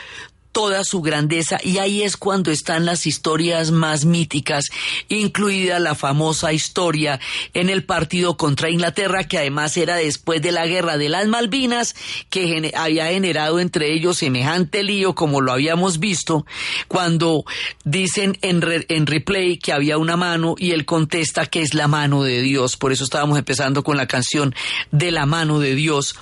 [0.56, 4.70] toda su grandeza y ahí es cuando están las historias más míticas,
[5.10, 7.20] incluida la famosa historia
[7.54, 11.94] en el partido contra Inglaterra, que además era después de la guerra de las Malvinas,
[12.30, 16.46] que había generado entre ellos semejante lío como lo habíamos visto,
[16.88, 17.44] cuando
[17.84, 21.90] dicen en, re- en replay que había una mano y él contesta que es la
[21.90, 22.78] mano de Dios.
[22.78, 24.56] Por eso estábamos empezando con la canción
[24.92, 26.16] de la mano de Dios,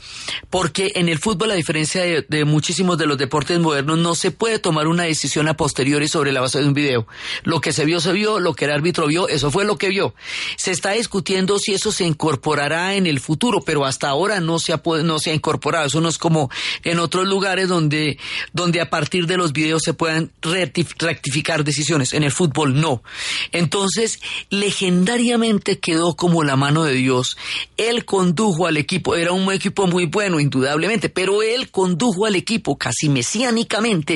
[0.50, 4.32] porque en el fútbol, a diferencia de, de muchísimos de los deportes modernos, no se
[4.32, 7.06] puede tomar una decisión a posteriori sobre la base de un video.
[7.44, 9.90] Lo que se vio, se vio, lo que el árbitro vio, eso fue lo que
[9.90, 10.16] vio.
[10.56, 14.72] Se está discutiendo si eso se incorporará en el futuro, pero hasta ahora no se
[14.72, 15.88] ha, no se ha incorporado.
[15.88, 16.50] Eso no es como
[16.86, 18.18] en otros lugares donde,
[18.54, 22.14] donde a partir de los videos se puedan rectif- rectificar decisiones.
[22.14, 23.04] En el fútbol no.
[23.52, 27.36] Entonces, legendariamente quedó como la mano de Dios.
[27.76, 32.78] Él condujo al equipo, era un equipo muy bueno, indudablemente, pero él condujo al equipo
[32.78, 34.13] casi mesiánicamente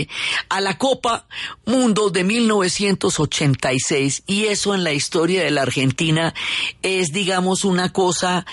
[0.49, 1.27] a la Copa
[1.65, 6.33] Mundo de 1986 y eso en la historia de la Argentina
[6.81, 8.45] es, digamos, una cosa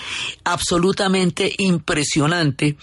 [0.43, 2.75] absolutamente impresionante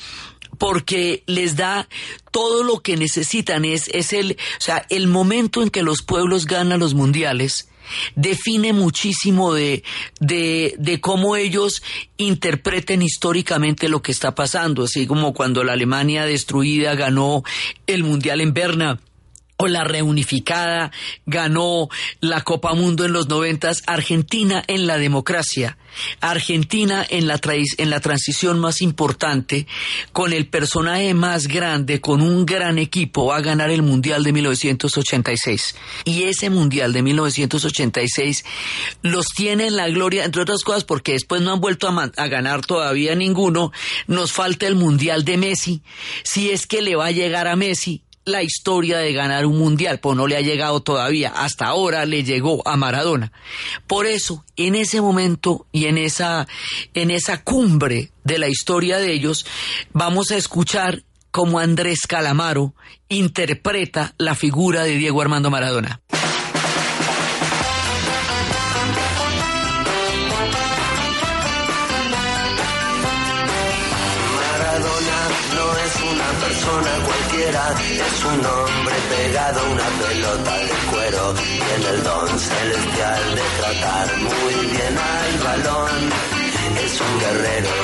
[0.58, 1.88] porque les da
[2.30, 3.64] todo lo que necesitan.
[3.64, 7.68] Es, es el, o sea, el momento en que los pueblos ganan los mundiales
[8.14, 9.82] define muchísimo de,
[10.20, 11.82] de, de cómo ellos
[12.16, 17.43] interpreten históricamente lo que está pasando, así como cuando la Alemania destruida ganó
[17.86, 19.01] el mundial en Berna
[19.57, 20.90] o la reunificada
[21.26, 21.88] ganó
[22.20, 25.78] la Copa Mundo en los noventas, Argentina en la democracia,
[26.20, 27.40] Argentina en la,
[27.78, 29.66] en la transición más importante,
[30.12, 34.32] con el personaje más grande, con un gran equipo, va a ganar el Mundial de
[34.32, 35.76] 1986.
[36.05, 38.44] Y ese Mundial de 1986
[39.03, 42.26] los tiene en la gloria, entre otras cosas, porque después no han vuelto a, a
[42.26, 43.72] ganar todavía ninguno.
[44.07, 45.82] Nos falta el Mundial de Messi,
[46.24, 49.98] si es que le va a llegar a Messi la historia de ganar un mundial,
[50.00, 53.32] pues no le ha llegado todavía, hasta ahora le llegó a Maradona.
[53.86, 56.46] Por eso, en ese momento y en esa,
[56.94, 59.46] en esa cumbre de la historia de ellos,
[59.92, 61.02] vamos a escuchar
[61.32, 62.74] cómo Andrés Calamaro
[63.08, 66.00] interpreta la figura de Diego Armando Maradona.
[74.36, 75.18] Maradona
[75.56, 77.74] no es una persona cualquiera,
[78.32, 81.34] un hombre pegado a una pelota de cuero.
[81.34, 85.98] Tiene el don celestial de tratar muy bien al balón.
[86.84, 87.74] Es un guerrero,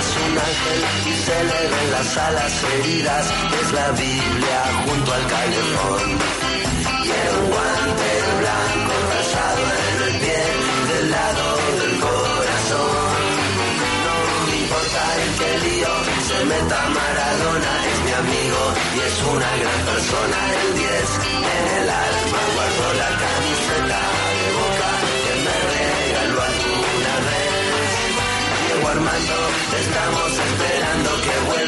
[0.00, 0.80] es un ángel
[1.10, 3.26] y se le ven las alas heridas.
[3.60, 6.04] Es la Biblia junto al calefón.
[7.02, 10.42] Tiene un guante blanco rayado en el pie
[10.90, 11.44] del lado
[11.80, 13.20] del corazón.
[14.04, 14.16] No
[14.48, 15.92] me importa en qué lío
[16.28, 17.77] se meta Maradona,
[18.98, 20.38] y es una gran persona.
[20.62, 20.88] El 10
[21.28, 24.00] en el alma guardo la camiseta
[24.38, 24.90] de boca
[25.24, 27.90] que me regaló alguna vez.
[28.66, 29.38] Diego Armando,
[29.70, 31.67] te estamos esperando que vuelvas,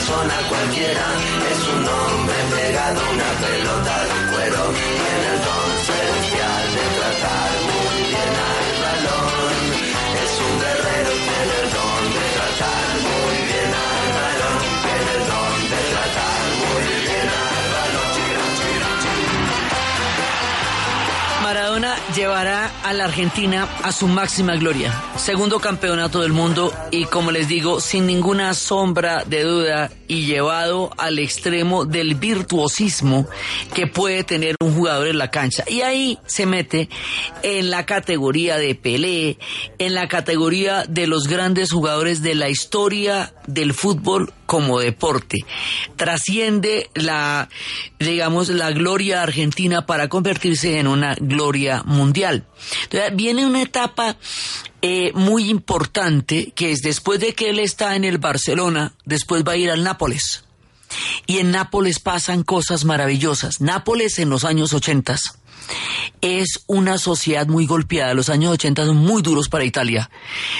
[0.00, 1.06] persona cualquiera,
[1.52, 4.62] es un hombre pegado a una pelota de cuero.
[4.72, 8.69] Tiene el don celestial de tratar muy bien al
[21.70, 24.92] Maradona llevará a la Argentina a su máxima gloria.
[25.16, 30.90] Segundo campeonato del mundo y como les digo, sin ninguna sombra de duda y llevado
[30.98, 33.28] al extremo del virtuosismo
[33.72, 35.62] que puede tener un jugador en la cancha.
[35.68, 36.88] Y ahí se mete
[37.44, 39.38] en la categoría de Pelé,
[39.78, 45.46] en la categoría de los grandes jugadores de la historia del fútbol como deporte.
[45.94, 47.48] Trasciende la,
[48.00, 52.48] digamos, la gloria argentina para convertirse en una gloria mundial.
[53.12, 54.16] Viene una etapa
[54.82, 59.52] eh, muy importante que es después de que él está en el Barcelona, después va
[59.52, 60.42] a ir al Nápoles.
[61.28, 63.60] Y en Nápoles pasan cosas maravillosas.
[63.60, 65.39] Nápoles en los años ochentas
[66.20, 68.14] es una sociedad muy golpeada.
[68.14, 70.10] Los años 80 son muy duros para Italia.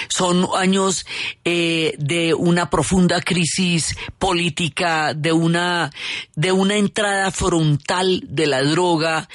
[0.09, 1.07] Son años
[1.45, 5.91] eh, de una profunda crisis política, de una,
[6.35, 9.29] de una entrada frontal de la droga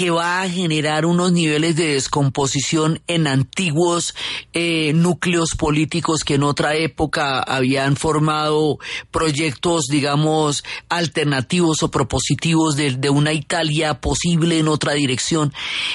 [0.00, 4.14] que va a generar unos niveles de descomposición en antiguos
[4.54, 8.78] eh, núcleos políticos que en otra época habían formado
[9.10, 15.19] proyectos, digamos, alternativos o propositivos de, de una Italia posible en otra dirección.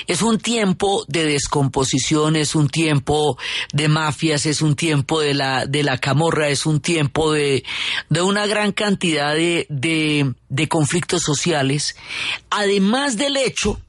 [0.08, 3.38] Es un tiempo de descomposición, es un tiempo
[3.74, 7.64] de mafias, es un tiempo de la, de la camorra, es un tiempo de,
[8.10, 11.96] de una gran cantidad de, de, conflictos sociales,
[12.50, 13.80] además del hecho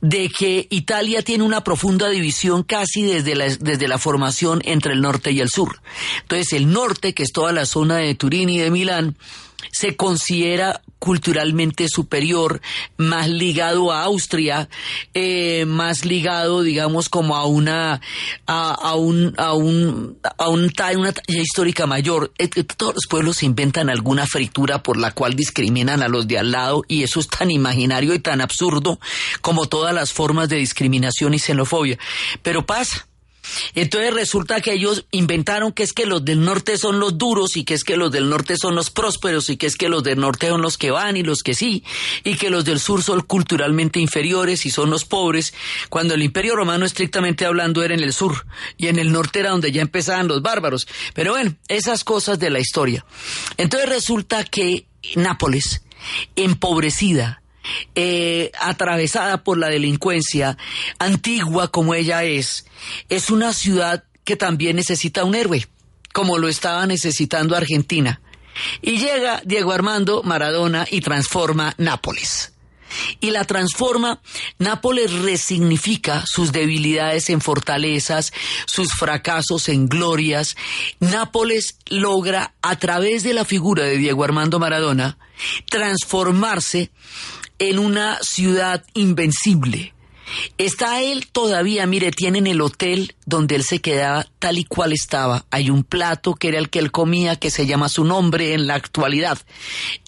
[0.00, 5.00] de que Italia tiene una profunda división casi desde la, desde la formación entre el
[5.00, 5.80] norte y el sur.
[6.22, 9.16] Entonces el norte, que es toda la zona de Turín y de Milán,
[9.70, 12.60] se considera culturalmente superior,
[12.96, 14.68] más ligado a Austria,
[15.14, 18.00] eh, más ligado, digamos, como a una,
[18.46, 22.32] a, un, a un, a un ta- una talla histórica mayor.
[22.76, 26.50] Todos los pueblos se inventan alguna fritura por la cual discriminan a los de al
[26.50, 28.98] lado y eso es tan imaginario y tan absurdo
[29.42, 31.98] como todas las formas de discriminación y xenofobia.
[32.42, 33.05] Pero pasa.
[33.74, 37.64] Entonces resulta que ellos inventaron que es que los del norte son los duros y
[37.64, 40.20] que es que los del norte son los prósperos y que es que los del
[40.20, 41.84] norte son los que van y los que sí
[42.24, 45.54] y que los del sur son culturalmente inferiores y son los pobres,
[45.88, 49.50] cuando el imperio romano estrictamente hablando era en el sur y en el norte era
[49.50, 50.86] donde ya empezaban los bárbaros.
[51.14, 53.04] Pero bueno, esas cosas de la historia.
[53.56, 55.82] Entonces resulta que Nápoles,
[56.34, 57.42] empobrecida,
[57.94, 60.56] eh, atravesada por la delincuencia,
[60.98, 62.66] antigua como ella es,
[63.08, 65.66] es una ciudad que también necesita un héroe,
[66.12, 68.20] como lo estaba necesitando Argentina.
[68.82, 72.52] Y llega Diego Armando Maradona y transforma Nápoles.
[73.20, 74.20] Y la transforma,
[74.58, 78.32] Nápoles resignifica sus debilidades en fortalezas,
[78.66, 80.56] sus fracasos en glorias.
[81.00, 85.18] Nápoles logra, a través de la figura de Diego Armando Maradona,
[85.68, 86.90] transformarse
[87.58, 89.94] en una ciudad invencible.
[90.58, 95.46] Está él todavía, mire, tienen el hotel donde él se quedaba tal y cual estaba.
[95.50, 98.66] Hay un plato que era el que él comía, que se llama su nombre en
[98.66, 99.38] la actualidad.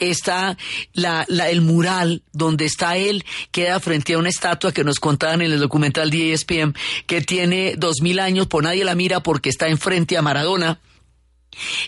[0.01, 0.57] Está
[0.93, 5.53] la, el mural donde está él, queda frente a una estatua que nos contaban en
[5.53, 6.75] el documental de ESPN,
[7.07, 10.81] que tiene dos mil años, por nadie la mira porque está enfrente a Maradona.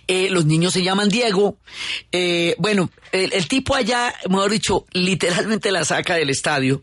[0.06, 1.58] Eh, los niños se llaman Diego.
[2.12, 6.82] Eh, bueno, el, tipo allá, mejor dicho, literalmente la saca del estadio.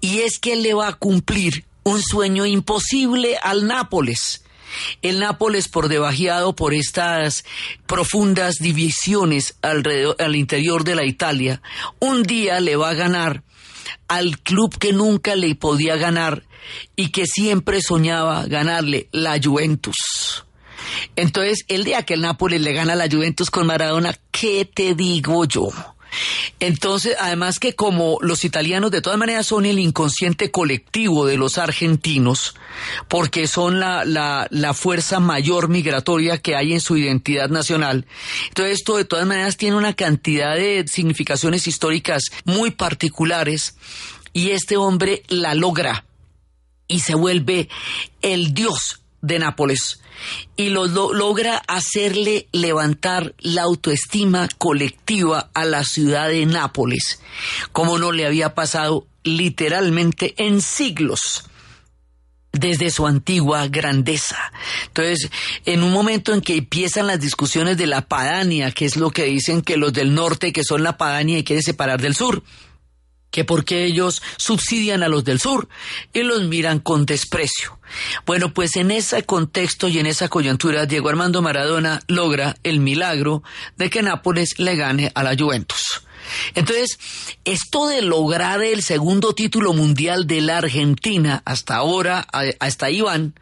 [0.00, 4.44] Y es que él le va a cumplir un sueño imposible al Nápoles.
[5.02, 7.44] El Nápoles, por debajeado por estas
[7.86, 11.60] profundas divisiones alrededor, al interior de la Italia,
[11.98, 13.42] un día le va a ganar
[14.08, 16.44] al club que nunca le podía ganar
[16.94, 20.46] y que siempre soñaba ganarle, la Juventus.
[21.16, 24.94] Entonces, el día que el Nápoles le gana a la Juventus con Maradona, ¿qué te
[24.94, 25.70] digo yo?
[26.58, 31.58] Entonces, además que como los italianos de todas maneras son el inconsciente colectivo de los
[31.58, 32.54] argentinos,
[33.08, 38.06] porque son la, la, la, fuerza mayor migratoria que hay en su identidad nacional,
[38.48, 43.76] entonces esto de todas maneras tiene una cantidad de significaciones históricas muy particulares
[44.32, 46.04] y este hombre la logra
[46.88, 47.68] y se vuelve
[48.22, 50.00] el dios de Nápoles
[50.56, 57.20] y lo, lo, logra hacerle levantar la autoestima colectiva a la ciudad de Nápoles,
[57.72, 61.44] como no le había pasado literalmente en siglos
[62.52, 64.52] desde su antigua grandeza.
[64.86, 65.30] Entonces,
[65.64, 69.24] en un momento en que empiezan las discusiones de la Padania, que es lo que
[69.24, 72.42] dicen que los del norte, que son la Padania y quieren separar del sur,
[73.30, 75.68] que porque ellos subsidian a los del sur
[76.12, 77.79] y los miran con desprecio.
[78.26, 83.42] Bueno, pues en ese contexto y en esa coyuntura, Diego Armando Maradona logra el milagro
[83.76, 86.02] de que Nápoles le gane a la Juventus.
[86.54, 86.98] Entonces,
[87.44, 92.26] esto de lograr el segundo título mundial de la Argentina, hasta ahora,
[92.58, 93.34] hasta Iván,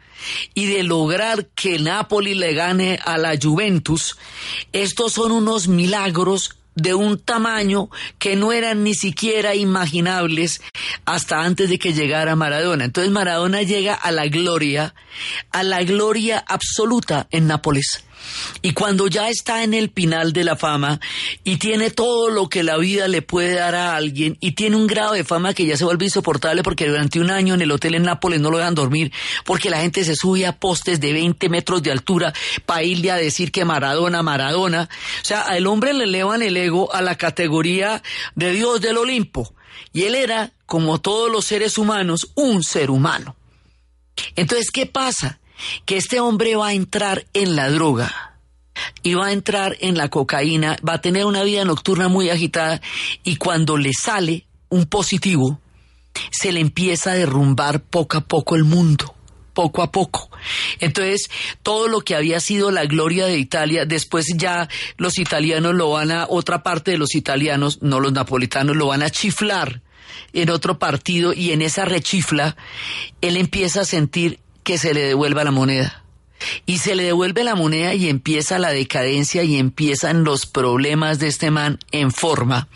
[0.53, 4.17] y de lograr que Nápoles le gane a la Juventus,
[4.73, 10.61] estos son unos milagros de un tamaño que no eran ni siquiera imaginables
[11.05, 12.85] hasta antes de que llegara Maradona.
[12.85, 14.93] Entonces Maradona llega a la gloria,
[15.51, 18.03] a la gloria absoluta en Nápoles.
[18.61, 20.99] Y cuando ya está en el pinal de la fama
[21.43, 24.87] y tiene todo lo que la vida le puede dar a alguien y tiene un
[24.87, 27.95] grado de fama que ya se vuelve insoportable porque durante un año en el hotel
[27.95, 29.11] en Nápoles no lo dejan dormir
[29.45, 32.33] porque la gente se sube a postes de 20 metros de altura
[32.65, 34.89] para irle a decir que Maradona, Maradona.
[35.21, 38.01] O sea, al hombre le elevan el ego a la categoría
[38.35, 39.53] de Dios del Olimpo.
[39.93, 43.35] Y él era, como todos los seres humanos, un ser humano.
[44.35, 45.39] Entonces, ¿qué pasa?
[45.85, 48.37] Que este hombre va a entrar en la droga
[49.03, 52.81] y va a entrar en la cocaína, va a tener una vida nocturna muy agitada
[53.23, 55.59] y cuando le sale un positivo,
[56.31, 59.15] se le empieza a derrumbar poco a poco el mundo
[59.59, 60.29] poco a poco.
[60.79, 61.29] Entonces,
[61.63, 66.11] todo lo que había sido la gloria de Italia, después ya los italianos lo van
[66.11, 69.81] a, otra parte de los italianos, no los napolitanos, lo van a chiflar
[70.31, 72.55] en otro partido y en esa rechifla,
[73.19, 76.03] él empieza a sentir que se le devuelva la moneda.
[76.65, 81.27] Y se le devuelve la moneda y empieza la decadencia y empiezan los problemas de
[81.27, 82.69] este man en forma.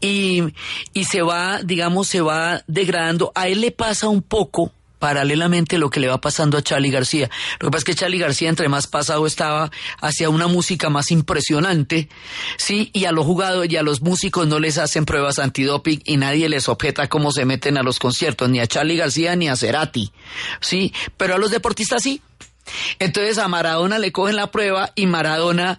[0.00, 0.44] Y,
[0.92, 3.32] y se va, digamos, se va degradando.
[3.34, 7.30] A él le pasa un poco paralelamente lo que le va pasando a Charlie García.
[7.60, 9.70] Lo que pasa es que Charlie García, entre más pasado estaba
[10.00, 12.08] hacia una música más impresionante,
[12.56, 16.16] sí, y a los jugadores y a los músicos no les hacen pruebas antidoping y
[16.16, 19.56] nadie les objeta cómo se meten a los conciertos, ni a Charlie García ni a
[19.56, 20.12] Cerati,
[20.60, 22.22] sí, pero a los deportistas sí.
[22.98, 25.78] Entonces a Maradona le cogen la prueba y Maradona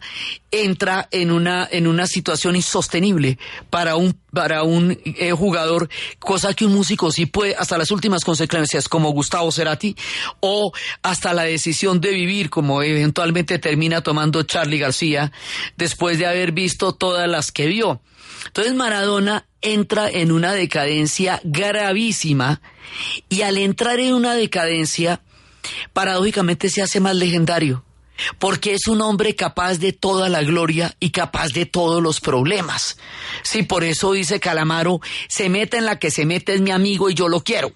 [0.51, 3.37] entra en una, en una situación insostenible
[3.69, 8.23] para un, para un eh, jugador, cosa que un músico sí puede, hasta las últimas
[8.23, 9.95] consecuencias, como Gustavo Cerati,
[10.39, 10.71] o
[11.03, 15.31] hasta la decisión de vivir, como eventualmente termina tomando Charlie García,
[15.77, 18.01] después de haber visto todas las que vio.
[18.47, 22.61] Entonces Maradona entra en una decadencia gravísima
[23.27, 25.21] y al entrar en una decadencia,
[25.93, 27.84] paradójicamente se hace más legendario,
[28.38, 32.97] porque es un hombre capaz de toda la gloria y capaz de todos los problemas.
[33.43, 37.09] Sí, por eso dice Calamaro, se mete en la que se mete es mi amigo
[37.09, 37.72] y yo lo quiero.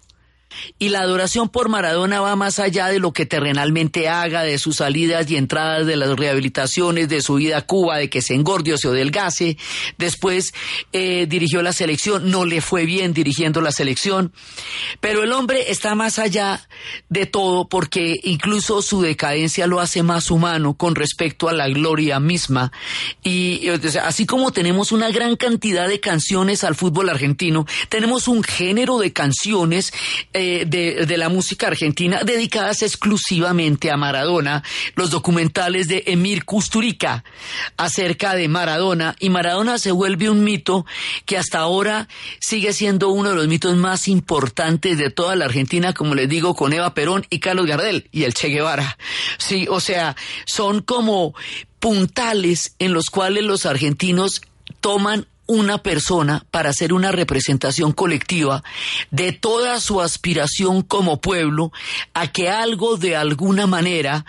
[0.80, 4.78] Y la adoración por Maradona va más allá de lo que terrenalmente haga, de sus
[4.78, 8.74] salidas y entradas, de las rehabilitaciones, de su vida a Cuba, de que se engorde
[8.74, 9.58] o se delgase.
[9.98, 10.54] Después
[10.92, 14.34] eh, dirigió la selección, no le fue bien dirigiendo la selección.
[15.00, 16.68] Pero el hombre está más allá
[17.10, 22.20] de todo porque incluso su decadencia lo hace más humano con respecto a la gloria
[22.20, 22.72] misma.
[23.24, 28.44] Y sea, así como tenemos una gran cantidad de canciones al fútbol argentino, tenemos un
[28.44, 29.94] género de canciones.
[30.34, 34.64] eh, de, de la música argentina dedicadas exclusivamente a Maradona,
[34.96, 37.24] los documentales de Emir Kusturica
[37.78, 40.86] acerca de Maradona, y Maradona se vuelve un mito
[41.26, 42.08] que hasta ahora
[42.40, 46.56] sigue siendo uno de los mitos más importantes de toda la Argentina, como les digo,
[46.56, 48.98] con Eva Perón y Carlos Gardel y el Che Guevara.
[49.38, 50.16] Sí, o sea,
[50.46, 51.34] son como
[51.80, 54.42] puntales en los cuales los argentinos
[54.80, 58.64] toman una persona para hacer una representación colectiva
[59.12, 61.72] de toda su aspiración como pueblo
[62.14, 64.26] a que algo de alguna manera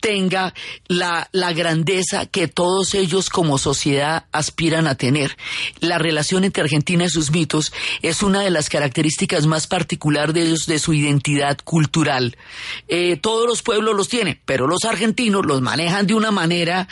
[0.00, 0.54] tenga
[0.88, 5.36] la, la grandeza que todos ellos como sociedad aspiran a tener.
[5.80, 10.42] La relación entre Argentina y sus mitos es una de las características más particulares de,
[10.42, 12.36] ellos, de su identidad cultural.
[12.88, 16.88] Eh, todos los pueblos los tienen, pero los argentinos los manejan de una manera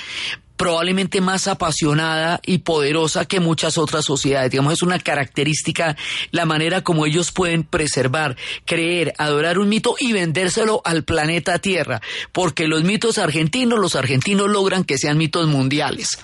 [0.57, 4.51] probablemente más apasionada y poderosa que muchas otras sociedades.
[4.51, 5.97] Digamos, es una característica
[6.31, 12.01] la manera como ellos pueden preservar, creer, adorar un mito y vendérselo al planeta Tierra,
[12.33, 16.19] porque los mitos argentinos, los argentinos logran que sean mitos mundiales.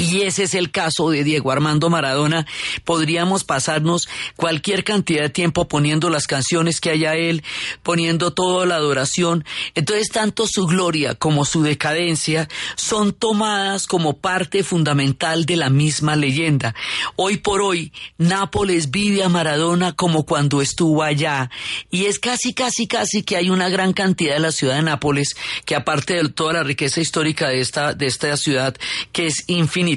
[0.00, 2.46] Y ese es el caso de Diego Armando Maradona.
[2.84, 7.42] Podríamos pasarnos cualquier cantidad de tiempo poniendo las canciones que haya él,
[7.82, 9.44] poniendo toda la adoración.
[9.74, 16.14] Entonces, tanto su gloria como su decadencia son tomadas como parte fundamental de la misma
[16.14, 16.76] leyenda.
[17.16, 21.50] Hoy por hoy, Nápoles vive a Maradona como cuando estuvo allá.
[21.90, 25.34] Y es casi, casi, casi que hay una gran cantidad de la ciudad de Nápoles,
[25.64, 28.76] que aparte de toda la riqueza histórica de esta, de esta ciudad,
[29.10, 29.87] que es infinita,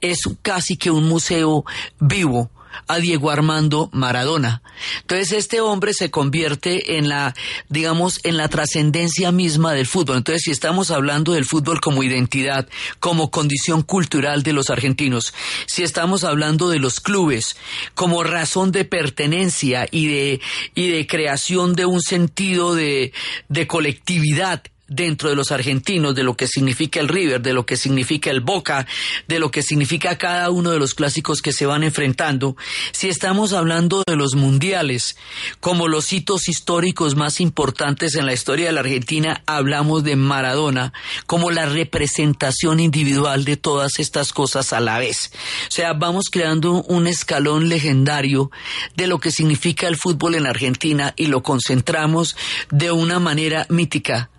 [0.00, 1.64] es casi que un museo
[2.00, 2.50] vivo
[2.86, 4.62] a Diego Armando Maradona.
[5.02, 7.34] Entonces este hombre se convierte en la,
[7.68, 10.18] digamos, en la trascendencia misma del fútbol.
[10.18, 12.68] Entonces si estamos hablando del fútbol como identidad,
[13.00, 15.34] como condición cultural de los argentinos,
[15.66, 17.56] si estamos hablando de los clubes
[17.94, 20.40] como razón de pertenencia y de,
[20.74, 23.12] y de creación de un sentido de,
[23.48, 24.62] de colectividad
[24.94, 28.40] dentro de los argentinos, de lo que significa el River, de lo que significa el
[28.40, 28.86] Boca,
[29.28, 32.56] de lo que significa cada uno de los clásicos que se van enfrentando,
[32.92, 35.16] si estamos hablando de los mundiales,
[35.60, 40.92] como los hitos históricos más importantes en la historia de la Argentina, hablamos de Maradona
[41.26, 45.32] como la representación individual de todas estas cosas a la vez.
[45.68, 48.50] O sea, vamos creando un escalón legendario
[48.96, 52.36] de lo que significa el fútbol en Argentina y lo concentramos
[52.70, 54.30] de una manera mítica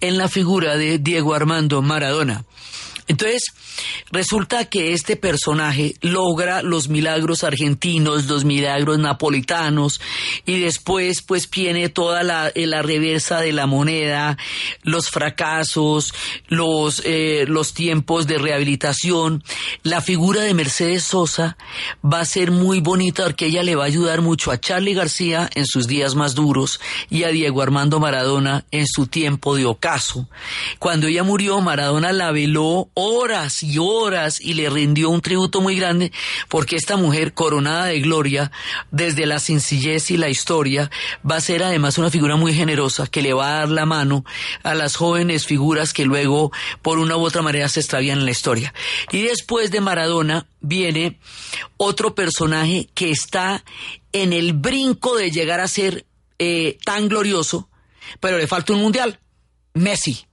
[0.00, 2.44] en la figura de Diego Armando Maradona.
[3.06, 3.42] Entonces,
[4.10, 10.00] resulta que este personaje logra los milagros argentinos, los milagros napolitanos,
[10.46, 14.38] y después pues viene toda la, eh, reversa de la moneda,
[14.82, 16.14] los fracasos,
[16.48, 19.42] los, eh, los tiempos de rehabilitación.
[19.82, 21.56] La figura de Mercedes Sosa
[22.04, 25.50] va a ser muy bonita porque ella le va a ayudar mucho a Charlie García
[25.54, 30.28] en sus días más duros y a Diego Armando Maradona en su tiempo de ocaso.
[30.78, 35.76] Cuando ella murió, Maradona la veló horas y horas y le rindió un tributo muy
[35.76, 36.12] grande
[36.48, 38.50] porque esta mujer coronada de gloria
[38.90, 40.90] desde la sencillez y la historia
[41.28, 44.24] va a ser además una figura muy generosa que le va a dar la mano
[44.62, 48.30] a las jóvenes figuras que luego por una u otra manera se extravían en la
[48.30, 48.72] historia.
[49.10, 51.18] Y después de Maradona viene
[51.76, 53.64] otro personaje que está
[54.12, 56.06] en el brinco de llegar a ser
[56.38, 57.68] eh, tan glorioso,
[58.20, 59.18] pero le falta un mundial,
[59.74, 60.27] Messi.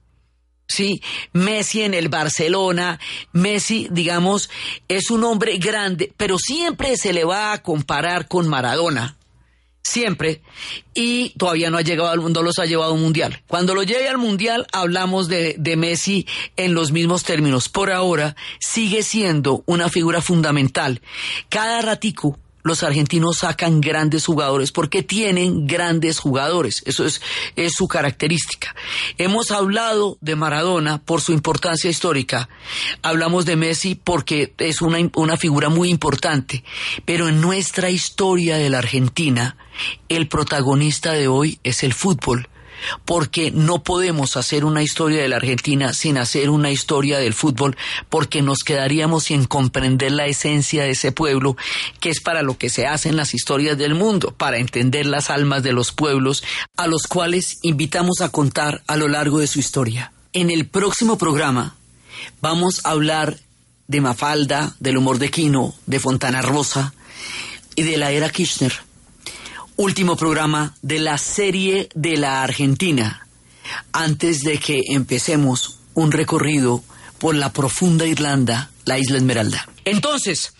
[0.68, 1.00] Sí,
[1.32, 2.98] Messi en el Barcelona,
[3.32, 4.50] Messi, digamos,
[4.88, 9.16] es un hombre grande, pero siempre se le va a comparar con Maradona.
[9.86, 10.42] siempre,
[10.94, 13.40] y todavía no ha llegado al mundo, los ha llevado a un mundial.
[13.46, 17.68] Cuando lo llegue al mundial, hablamos de, de Messi en los mismos términos.
[17.68, 21.00] Por ahora, sigue siendo una figura fundamental.
[21.48, 22.36] Cada ratico,
[22.66, 26.82] los argentinos sacan grandes jugadores porque tienen grandes jugadores.
[26.86, 27.20] Eso es,
[27.54, 28.74] es su característica.
[29.18, 32.48] Hemos hablado de Maradona por su importancia histórica.
[33.02, 36.64] Hablamos de Messi porque es una, una figura muy importante.
[37.04, 39.56] Pero en nuestra historia de la Argentina,
[40.08, 42.48] el protagonista de hoy es el fútbol
[43.04, 47.76] porque no podemos hacer una historia de la Argentina sin hacer una historia del fútbol,
[48.08, 51.56] porque nos quedaríamos sin comprender la esencia de ese pueblo,
[52.00, 55.62] que es para lo que se hacen las historias del mundo, para entender las almas
[55.62, 56.42] de los pueblos,
[56.76, 60.12] a los cuales invitamos a contar a lo largo de su historia.
[60.32, 61.76] En el próximo programa
[62.40, 63.38] vamos a hablar
[63.88, 66.92] de Mafalda, del humor de Quino, de Fontana Rosa
[67.76, 68.86] y de la era Kirchner
[69.76, 73.26] último programa de la serie de la Argentina,
[73.92, 76.82] antes de que empecemos un recorrido
[77.18, 79.68] por la profunda Irlanda, la isla Esmeralda.
[79.84, 80.54] Entonces,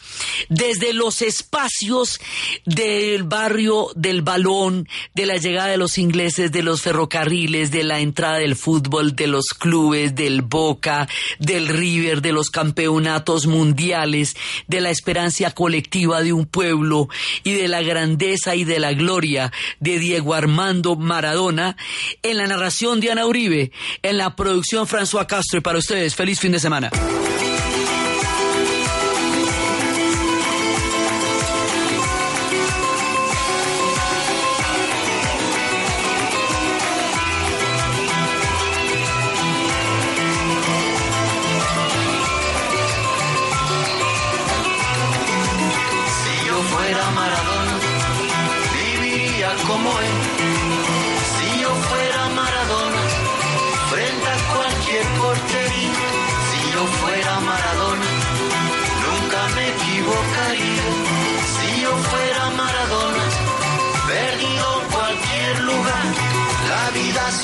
[0.49, 2.21] desde los espacios
[2.64, 8.01] del barrio del balón, de la llegada de los ingleses, de los ferrocarriles, de la
[8.01, 11.09] entrada del fútbol, de los clubes, del Boca,
[11.39, 14.37] del River, de los campeonatos mundiales,
[14.67, 17.09] de la esperanza colectiva de un pueblo
[17.45, 21.77] y de la grandeza y de la gloria de Diego Armando Maradona,
[22.23, 26.41] en la narración de Ana Uribe, en la producción François Castro y para ustedes, feliz
[26.41, 26.91] fin de semana.